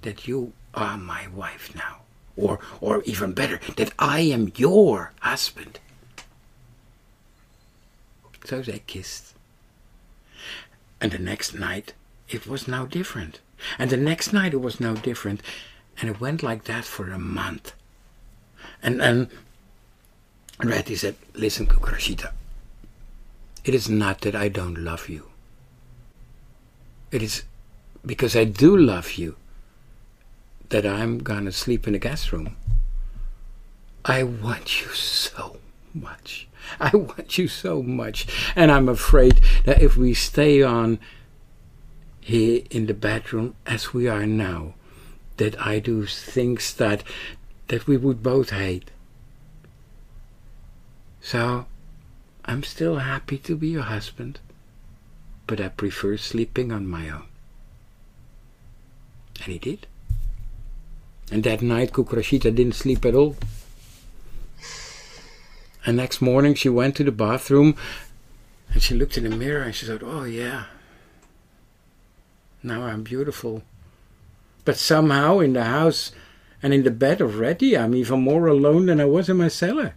that 0.03 0.27
you 0.27 0.55
are 0.75 0.97
my 0.97 1.29
wife 1.29 1.75
now. 1.75 2.00
Or, 2.41 2.59
or 2.81 3.03
even 3.03 3.33
better, 3.33 3.61
that 3.77 3.93
I 3.99 4.21
am 4.21 4.53
your 4.57 5.13
husband. 5.21 5.79
So 8.45 8.63
they 8.63 8.83
kissed. 8.87 9.35
And 11.01 11.13
the 11.13 11.19
next 11.19 11.55
night, 11.55 11.93
it 12.29 12.47
was 12.47 12.67
now 12.67 12.87
different. 12.87 13.41
And 13.79 13.91
the 13.91 13.97
next 13.97 14.33
night, 14.33 14.55
it 14.55 14.61
was 14.61 14.81
now 14.81 14.95
different. 14.95 15.43
And 16.01 16.09
it 16.09 16.21
went 16.21 16.43
like 16.43 16.65
that 16.65 16.85
for 16.85 17.11
a 17.11 17.19
month. 17.19 17.75
And 18.83 19.03
and 19.03 19.29
Ratty 20.63 20.97
said, 20.97 21.17
Listen, 21.35 21.67
Cucarachita, 21.67 22.33
it 23.65 23.75
is 23.75 23.89
not 23.89 24.23
that 24.23 24.35
I 24.35 24.49
don't 24.49 24.79
love 24.79 25.09
you. 25.09 25.31
It 27.11 27.23
is 27.23 27.45
because 28.05 28.35
I 28.35 28.45
do 28.45 28.77
love 28.77 29.13
you 29.13 29.37
that 30.71 30.87
I'm 30.87 31.19
gonna 31.19 31.53
sleep 31.53 31.87
in 31.87 31.93
the 31.93 31.99
guest 31.99 32.33
room. 32.33 32.57
I 34.05 34.23
want 34.23 34.81
you 34.81 34.89
so 34.89 35.59
much. 35.93 36.49
I 36.81 36.95
want 36.95 37.37
you 37.37 37.49
so 37.49 37.83
much. 37.83 38.27
And 38.57 38.71
I'm 38.71 38.89
afraid 38.89 39.41
that 39.65 39.83
if 39.83 39.97
we 39.97 40.15
stay 40.15 40.63
on 40.63 40.99
here 42.21 42.63
in 42.71 42.87
the 42.87 42.95
bedroom 42.95 43.55
as 43.67 43.93
we 43.93 44.09
are 44.09 44.27
now, 44.27 44.75
that 45.37 45.61
I 45.61 45.79
do 45.79 46.07
things 46.07 46.75
that 46.75 47.03
that 47.69 47.87
we 47.87 47.97
would 47.97 48.23
both 48.23 48.51
hate. 48.51 48.91
So 51.21 51.67
I'm 52.45 52.63
still 52.63 52.97
happy 52.97 53.39
to 53.39 53.57
be 53.57 53.69
your 53.69 53.83
husband, 53.83 54.41
but 55.47 55.61
I 55.61 55.69
prefer 55.69 56.17
sleeping 56.17 56.73
on 56.73 56.87
my 56.87 57.09
own. 57.09 57.27
And 59.43 59.53
he 59.53 59.59
did. 59.59 59.87
And 61.31 61.45
that 61.45 61.63
night 61.63 61.93
Cucarachita 61.93 62.55
didn't 62.55 62.75
sleep 62.75 63.05
at 63.05 63.15
all. 63.15 63.37
And 65.87 65.97
next 65.97 66.21
morning 66.21 66.55
she 66.55 66.69
went 66.69 66.97
to 66.97 67.05
the 67.05 67.13
bathroom 67.13 67.77
and 68.73 68.83
she 68.83 68.95
looked 68.95 69.17
in 69.17 69.29
the 69.29 69.37
mirror 69.37 69.63
and 69.63 69.75
she 69.75 69.87
said, 69.87 70.03
Oh, 70.05 70.25
yeah, 70.25 70.65
now 72.63 72.83
I'm 72.83 73.03
beautiful. 73.03 73.63
But 74.65 74.77
somehow 74.77 75.39
in 75.39 75.55
the 75.55 75.65
house 75.65 76.13
and 76.63 76.75
in 76.75 76.83
the 76.83 76.91
bed 76.91 77.21
of 77.21 77.39
Ratty, 77.39 77.77
I'm 77.77 77.95
even 77.95 78.21
more 78.21 78.47
alone 78.47 78.87
than 78.87 79.01
I 79.01 79.07
was 79.07 79.29
in 79.29 79.39
my 79.39 79.49
cellar. 79.49 79.95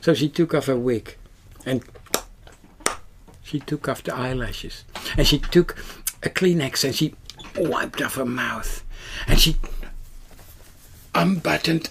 So 0.00 0.14
she 0.14 0.28
took 0.28 0.54
off 0.54 0.66
her 0.66 0.76
wig 0.76 1.16
and 1.66 1.82
she 3.42 3.60
took 3.60 3.88
off 3.88 4.02
the 4.02 4.14
eyelashes 4.14 4.84
and 5.16 5.26
she 5.26 5.38
took 5.38 5.76
a 6.22 6.30
Kleenex 6.30 6.84
and 6.84 6.94
she 6.94 7.14
wiped 7.56 8.02
off 8.02 8.16
her 8.16 8.24
mouth 8.24 8.84
and 9.26 9.40
she 9.40 9.56
unbuttoned 11.14 11.90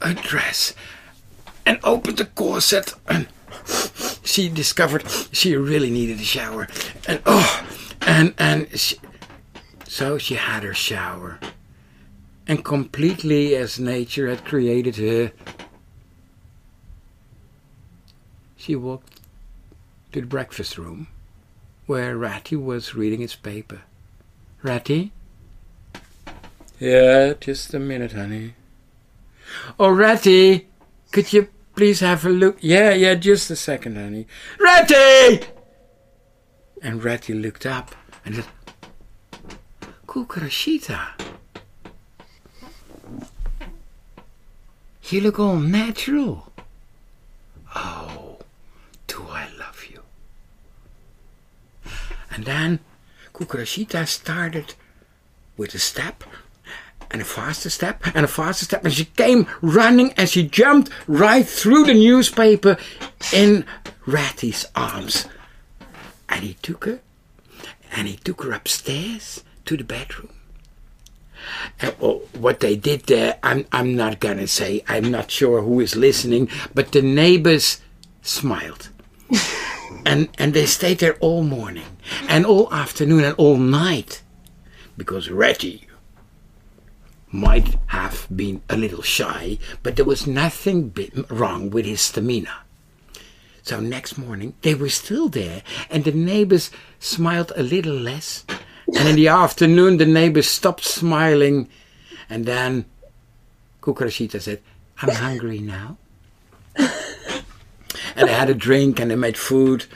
a 0.00 0.14
dress 0.14 0.74
and 1.64 1.78
opened 1.84 2.18
the 2.18 2.24
corset 2.24 2.94
and 3.08 3.28
she 4.22 4.48
discovered 4.48 5.04
she 5.32 5.56
really 5.56 5.90
needed 5.90 6.18
a 6.20 6.24
shower. 6.24 6.68
And 7.06 7.22
oh 7.26 7.66
and 8.02 8.34
and 8.38 8.78
she, 8.78 8.96
so 9.86 10.18
she 10.18 10.34
had 10.34 10.62
her 10.62 10.74
shower. 10.74 11.38
And 12.46 12.64
completely 12.64 13.54
as 13.54 13.78
nature 13.78 14.28
had 14.28 14.44
created 14.44 14.96
her 14.96 15.32
she 18.56 18.76
walked 18.76 19.20
to 20.12 20.20
the 20.20 20.26
breakfast 20.26 20.78
room 20.78 21.08
where 21.86 22.16
Ratty 22.16 22.54
was 22.54 22.94
reading 22.94 23.20
his 23.20 23.34
paper 23.34 23.82
Ratty 24.62 25.12
yeah 26.78 27.34
just 27.40 27.74
a 27.74 27.78
minute 27.78 28.12
honey 28.12 28.54
oh 29.78 29.90
Ratty 29.90 30.68
could 31.12 31.32
you 31.32 31.48
please 31.74 32.00
have 32.00 32.24
a 32.24 32.30
look? 32.30 32.58
Yeah, 32.60 32.92
yeah, 32.94 33.14
just 33.14 33.50
a 33.50 33.56
second, 33.56 33.96
honey. 33.96 34.26
Ratty! 34.58 35.46
And 36.82 37.02
Ratty 37.02 37.34
looked 37.34 37.66
up 37.66 37.94
and 38.24 38.36
said, 38.36 38.46
Cucarachita. 40.06 41.00
You 45.04 45.20
look 45.20 45.38
all 45.38 45.56
natural. 45.56 46.52
Oh, 47.74 48.38
do 49.06 49.22
I 49.28 49.48
love 49.58 49.84
you. 49.90 50.00
And 52.30 52.44
then 52.44 52.80
Cucarachita 53.32 54.06
started 54.06 54.74
with 55.56 55.74
a 55.74 55.78
step 55.78 56.24
and 57.10 57.20
a 57.20 57.24
faster 57.24 57.70
step 57.70 58.02
and 58.14 58.24
a 58.24 58.28
faster 58.28 58.64
step. 58.64 58.84
And 58.84 58.92
she 58.92 59.04
came 59.04 59.46
running 59.60 60.12
and 60.12 60.28
she 60.28 60.46
jumped 60.46 60.90
right 61.06 61.46
through 61.46 61.84
the 61.84 61.94
newspaper 61.94 62.76
in 63.32 63.64
Ratty's 64.06 64.66
arms. 64.74 65.26
And 66.28 66.44
he 66.44 66.54
took 66.54 66.84
her 66.84 67.00
and 67.92 68.08
he 68.08 68.16
took 68.16 68.42
her 68.42 68.52
upstairs 68.52 69.44
to 69.66 69.76
the 69.76 69.84
bedroom. 69.84 70.30
And, 71.80 71.94
well, 71.98 72.22
what 72.38 72.60
they 72.60 72.76
did 72.76 73.02
there, 73.02 73.38
I'm, 73.42 73.66
I'm 73.72 73.96
not 73.96 74.20
gonna 74.20 74.46
say, 74.46 74.84
I'm 74.88 75.10
not 75.10 75.30
sure 75.30 75.60
who 75.60 75.80
is 75.80 75.96
listening, 75.96 76.48
but 76.72 76.92
the 76.92 77.02
neighbors 77.02 77.80
smiled. 78.22 78.90
and, 80.06 80.28
and 80.38 80.54
they 80.54 80.66
stayed 80.66 80.98
there 80.98 81.14
all 81.14 81.42
morning 81.42 81.84
and 82.28 82.44
all 82.46 82.72
afternoon 82.72 83.24
and 83.24 83.34
all 83.36 83.56
night 83.56 84.22
because 84.96 85.30
Ratty 85.30 85.86
might 87.30 87.78
have 87.86 88.26
been 88.34 88.62
a 88.68 88.76
little 88.76 89.02
shy, 89.02 89.58
but 89.82 89.96
there 89.96 90.04
was 90.04 90.26
nothing 90.26 90.94
wrong 91.30 91.70
with 91.70 91.86
his 91.86 92.00
stamina. 92.00 92.52
So 93.62 93.80
next 93.80 94.18
morning 94.18 94.54
they 94.62 94.74
were 94.74 94.88
still 94.88 95.28
there, 95.28 95.62
and 95.88 96.04
the 96.04 96.12
neighbors 96.12 96.70
smiled 96.98 97.52
a 97.56 97.62
little 97.62 97.94
less. 97.94 98.44
And 98.94 99.08
in 99.08 99.16
the 99.16 99.28
afternoon 99.28 99.96
the 99.96 100.06
neighbors 100.06 100.48
stopped 100.48 100.84
smiling, 100.84 101.68
and 102.28 102.44
then 102.44 102.84
Cucarachita 103.80 104.40
said, 104.40 104.60
I'm 105.00 105.14
hungry 105.14 105.58
now. 105.58 105.96
and 106.76 108.28
they 108.28 108.32
had 108.32 108.50
a 108.50 108.54
drink 108.54 109.00
and 109.00 109.10
they 109.10 109.16
made 109.16 109.36
food. 109.36 109.86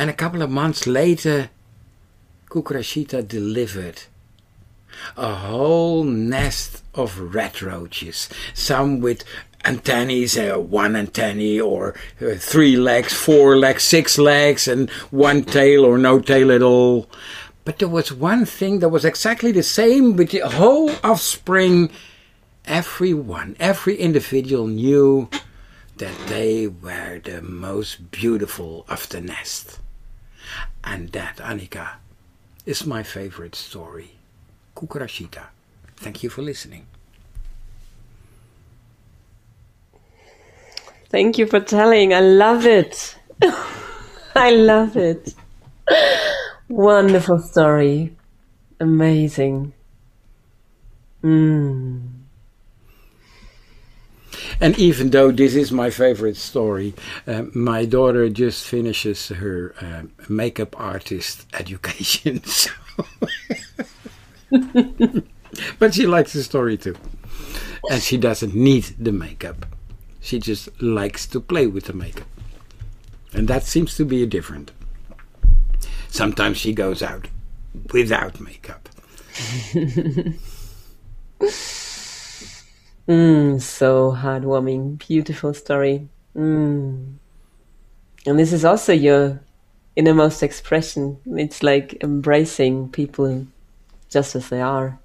And 0.00 0.08
a 0.08 0.14
couple 0.14 0.40
of 0.40 0.48
months 0.48 0.86
later, 0.86 1.50
Cucarachita 2.48 3.20
delivered 3.28 4.04
a 5.14 5.34
whole 5.34 6.04
nest 6.04 6.82
of 6.94 7.34
red 7.34 7.60
roaches, 7.60 8.30
some 8.54 9.02
with 9.02 9.24
antennae, 9.62 10.24
uh, 10.38 10.58
one 10.58 10.96
antennae, 10.96 11.60
or 11.60 11.94
uh, 12.18 12.36
three 12.36 12.78
legs, 12.78 13.12
four 13.12 13.58
legs, 13.58 13.84
six 13.84 14.16
legs, 14.16 14.66
and 14.66 14.88
one 15.10 15.44
tail 15.44 15.84
or 15.84 15.98
no 15.98 16.18
tail 16.18 16.50
at 16.50 16.62
all. 16.62 17.06
But 17.66 17.78
there 17.78 17.86
was 17.86 18.10
one 18.10 18.46
thing 18.46 18.78
that 18.78 18.88
was 18.88 19.04
exactly 19.04 19.52
the 19.52 19.62
same 19.62 20.16
with 20.16 20.30
the 20.30 20.48
whole 20.48 20.92
offspring. 21.04 21.90
Everyone, 22.64 23.54
every 23.60 23.96
individual 23.96 24.66
knew 24.66 25.28
that 25.98 26.16
they 26.28 26.68
were 26.68 27.20
the 27.22 27.42
most 27.42 28.10
beautiful 28.10 28.86
of 28.88 29.06
the 29.10 29.20
nest. 29.20 29.78
And 30.84 31.10
that, 31.10 31.36
Annika, 31.36 31.96
is 32.66 32.86
my 32.86 33.02
favorite 33.02 33.54
story. 33.54 34.12
Cucarachita. 34.76 35.46
Thank 35.96 36.22
you 36.22 36.30
for 36.30 36.42
listening. 36.42 36.86
Thank 41.10 41.38
you 41.38 41.46
for 41.46 41.60
telling. 41.60 42.14
I 42.14 42.20
love 42.20 42.66
it. 42.66 43.16
I 44.34 44.50
love 44.50 44.96
it. 44.96 45.34
Wonderful 46.68 47.40
story. 47.40 48.16
Amazing. 48.78 49.72
Mm. 51.22 52.19
And 54.60 54.78
even 54.78 55.10
though 55.10 55.30
this 55.30 55.54
is 55.54 55.72
my 55.72 55.88
favorite 55.90 56.36
story, 56.36 56.94
uh, 57.26 57.44
my 57.54 57.86
daughter 57.86 58.28
just 58.28 58.66
finishes 58.66 59.28
her 59.28 59.74
uh, 59.80 60.02
makeup 60.28 60.78
artist 60.78 61.46
education. 61.54 62.44
So 62.44 62.70
but 65.78 65.94
she 65.94 66.06
likes 66.06 66.34
the 66.34 66.42
story 66.42 66.76
too. 66.76 66.96
And 67.90 68.02
she 68.02 68.18
doesn't 68.18 68.54
need 68.54 68.84
the 68.98 69.12
makeup. 69.12 69.64
She 70.20 70.38
just 70.38 70.68
likes 70.82 71.26
to 71.28 71.40
play 71.40 71.66
with 71.66 71.84
the 71.84 71.94
makeup. 71.94 72.26
And 73.32 73.48
that 73.48 73.62
seems 73.62 73.96
to 73.96 74.04
be 74.04 74.22
a 74.22 74.26
different. 74.26 74.72
Sometimes 76.08 76.58
she 76.58 76.74
goes 76.74 77.02
out 77.02 77.28
without 77.92 78.40
makeup. 78.40 78.88
mm, 83.10 83.60
so 83.60 84.12
heartwarming, 84.12 84.98
beautiful 85.06 85.52
story. 85.52 86.08
Mm. 86.36 87.14
And 88.26 88.38
this 88.38 88.52
is 88.52 88.64
also 88.64 88.92
your 88.92 89.40
innermost 89.96 90.42
expression. 90.42 91.18
It's 91.26 91.62
like 91.62 92.02
embracing 92.02 92.90
people 92.90 93.46
just 94.08 94.36
as 94.36 94.48
they 94.48 94.60
are. 94.60 94.98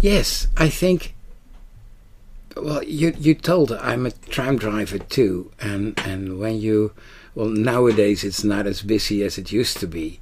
Yes, 0.00 0.48
I 0.56 0.68
think. 0.68 1.14
Well, 2.56 2.82
you 2.82 3.14
you 3.18 3.34
told 3.34 3.72
I'm 3.72 4.06
a 4.06 4.10
tram 4.10 4.58
driver 4.58 4.98
too, 4.98 5.52
and 5.60 5.98
and 6.04 6.38
when 6.38 6.60
you 6.60 6.92
well 7.34 7.48
nowadays 7.48 8.24
it's 8.24 8.42
not 8.42 8.66
as 8.66 8.82
busy 8.82 9.22
as 9.22 9.38
it 9.38 9.52
used 9.52 9.78
to 9.78 9.86
be, 9.86 10.20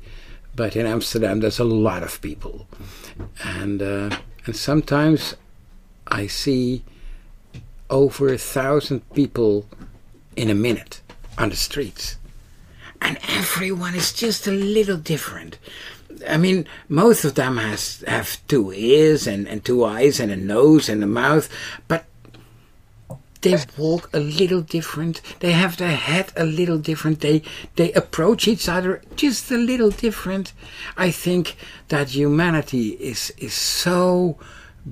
but 0.55 0.77
in 0.77 0.87
Amsterdam 0.87 1.41
there's 1.41 1.59
a 1.59 1.65
lot 1.65 2.03
of 2.03 2.21
people, 2.21 2.69
and 3.43 3.83
uh, 3.83 4.17
and 4.45 4.55
sometimes 4.55 5.35
I 6.09 6.27
see 6.27 6.83
over 7.91 8.33
a 8.33 8.39
thousand 8.39 9.09
people 9.15 9.67
in 10.37 10.51
a 10.51 10.55
minute 10.55 11.01
on 11.37 11.51
the 11.51 11.57
streets, 11.57 12.17
and 13.01 13.19
everyone 13.29 13.95
is 13.95 14.13
just 14.13 14.47
a 14.47 14.51
little 14.51 14.97
different. 14.97 15.59
I 16.29 16.37
mean, 16.37 16.67
most 16.89 17.25
of 17.25 17.35
them 17.35 17.59
has 17.59 18.03
have 18.07 18.41
two 18.49 18.73
ears 18.73 19.27
and, 19.27 19.47
and 19.47 19.65
two 19.65 19.85
eyes 19.85 20.19
and 20.21 20.33
a 20.33 20.37
nose 20.37 20.89
and 20.89 21.03
a 21.03 21.07
mouth, 21.07 21.49
but 21.87 22.05
they 23.41 23.57
walk 23.77 24.11
a 24.13 24.19
little 24.19 24.63
different. 24.63 25.21
They 25.41 25.53
have 25.53 25.77
their 25.77 25.95
head 25.95 26.33
a 26.37 26.45
little 26.45 26.79
different. 26.79 27.21
They 27.21 27.43
they 27.77 27.93
approach 27.93 28.49
each 28.49 28.69
other 28.69 29.03
just 29.15 29.51
a 29.53 29.57
little 29.57 29.91
different. 29.91 30.53
I 30.97 31.11
think 31.11 31.57
that 31.89 32.11
humanity 32.11 32.91
is 32.91 33.33
is 33.39 33.55
so 33.55 34.39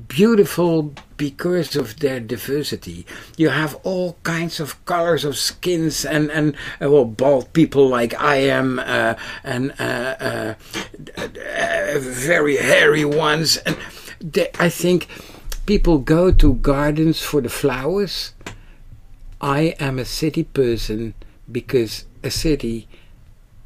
beautiful 0.08 0.94
because 1.16 1.76
of 1.76 2.00
their 2.00 2.20
diversity. 2.20 3.06
You 3.36 3.50
have 3.50 3.74
all 3.82 4.16
kinds 4.22 4.60
of 4.60 4.84
colors 4.84 5.24
of 5.24 5.36
skins 5.36 6.04
and 6.04 6.30
and 6.30 6.54
uh, 6.80 6.90
well 6.90 7.04
bald 7.04 7.52
people 7.52 7.88
like 7.88 8.14
I 8.20 8.36
am 8.36 8.78
uh, 8.78 9.14
and 9.44 9.72
uh, 9.78 10.16
uh, 10.20 10.54
uh 11.18 11.98
very 11.98 12.56
hairy 12.56 13.04
ones 13.04 13.56
and 13.58 13.76
they, 14.20 14.48
I 14.58 14.68
think 14.68 15.08
people 15.66 15.98
go 15.98 16.30
to 16.30 16.54
gardens 16.54 17.20
for 17.20 17.40
the 17.40 17.50
flowers. 17.50 18.32
I 19.40 19.74
am 19.80 19.98
a 19.98 20.04
city 20.04 20.44
person 20.44 21.14
because 21.50 22.06
a 22.22 22.30
city 22.30 22.88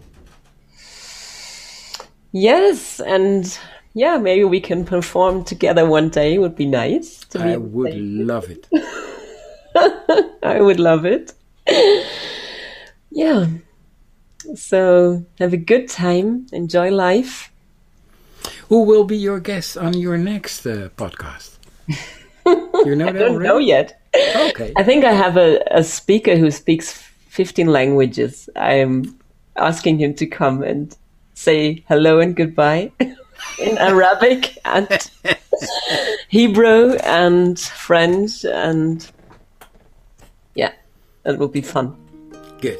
Yes, 2.33 3.01
and 3.01 3.59
yeah, 3.95 4.19
maybe 4.19 4.45
we 4.45 4.61
can 4.61 4.85
perform 4.85 5.45
together 5.45 5.87
one 5.87 6.09
day. 6.09 6.39
Would 6.39 6.57
be 6.57 6.67
nice. 6.67 7.21
To 7.31 7.39
I 7.41 7.57
would 7.57 7.95
love 7.95 8.51
it. 8.51 8.69
I 10.43 10.61
would 10.61 10.81
love 10.81 11.05
it. 11.07 11.33
yeah. 13.11 13.47
So 14.57 15.25
have 15.39 15.53
a 15.53 15.57
good 15.57 15.89
time. 15.89 16.47
Enjoy 16.53 16.91
life. 16.91 17.53
Who 18.69 18.83
will 18.83 19.05
be 19.05 19.17
your 19.17 19.41
guest 19.41 19.77
on 19.77 19.95
your 19.95 20.19
next 20.19 20.67
uh, 20.67 20.89
podcast? 20.97 21.59
You 22.47 22.95
know 22.95 23.09
I 23.09 23.13
don't 23.13 23.37
already? 23.37 23.49
know 23.49 23.57
yet. 23.57 24.03
Okay. 24.15 24.75
I 24.77 24.83
think 24.83 25.03
I 25.07 25.13
have 25.13 25.39
a, 25.39 25.63
a 25.71 25.83
speaker 25.83 26.37
who 26.37 26.51
speaks 26.51 27.03
15 27.35 27.66
languages. 27.66 28.49
I'm 28.55 29.18
asking 29.57 29.99
him 29.99 30.14
to 30.14 30.26
come 30.26 30.62
and 30.62 30.97
say 31.35 31.82
hello 31.89 32.20
and 32.20 32.37
goodbye 32.37 32.93
in 33.59 33.76
Arabic 33.78 34.57
and 34.64 34.89
Hebrew 36.28 36.95
and 37.03 37.59
French 37.59 38.45
and 38.45 39.11
yeah, 40.55 40.72
that 41.24 41.39
will 41.39 41.49
be 41.49 41.61
fun. 41.61 41.97
Good. 42.61 42.78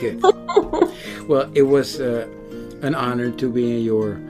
Good. 0.00 0.20
well, 1.28 1.48
it 1.54 1.62
was 1.62 2.00
uh, 2.00 2.26
an 2.82 2.96
honor 2.96 3.30
to 3.30 3.48
be 3.48 3.78
in 3.78 3.84
your. 3.84 4.20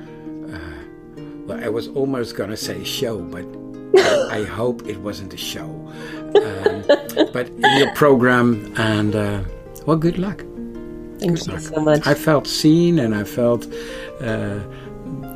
Uh, 0.53 1.23
well, 1.47 1.65
I 1.65 1.69
was 1.69 1.89
almost 1.89 2.37
gonna 2.37 2.59
say 2.59 2.85
show, 2.85 3.21
but 3.21 3.47
I, 3.97 4.41
I 4.41 4.45
hope 4.45 4.87
it 4.87 4.99
wasn't 4.99 5.33
a 5.33 5.39
show 5.39 5.65
um, 6.35 6.80
but 7.33 7.49
your 7.79 7.91
program 7.95 8.73
and 8.77 9.15
uh, 9.15 9.43
well, 9.87 9.97
good 9.97 10.19
luck. 10.19 10.39
Thank 11.19 11.39
good 11.39 11.47
you 11.47 11.53
luck. 11.53 11.63
so 11.63 11.81
much. 11.81 12.07
I 12.07 12.15
felt 12.15 12.47
seen 12.47 12.99
and 12.99 13.15
I 13.15 13.25
felt 13.25 13.67
uh, 14.21 14.59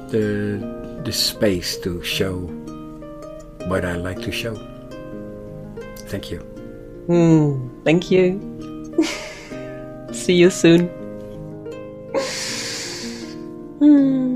the 0.08 1.00
the 1.04 1.12
space 1.12 1.76
to 1.78 2.02
show 2.02 2.40
what 3.68 3.84
I 3.84 3.96
like 3.96 4.20
to 4.22 4.32
show. 4.32 4.54
Thank 6.08 6.30
you. 6.30 6.40
Mm, 7.08 7.84
thank 7.84 8.10
you. 8.10 8.40
See 10.12 10.34
you 10.34 10.50
soon. 10.50 10.88
mm. 13.80 14.33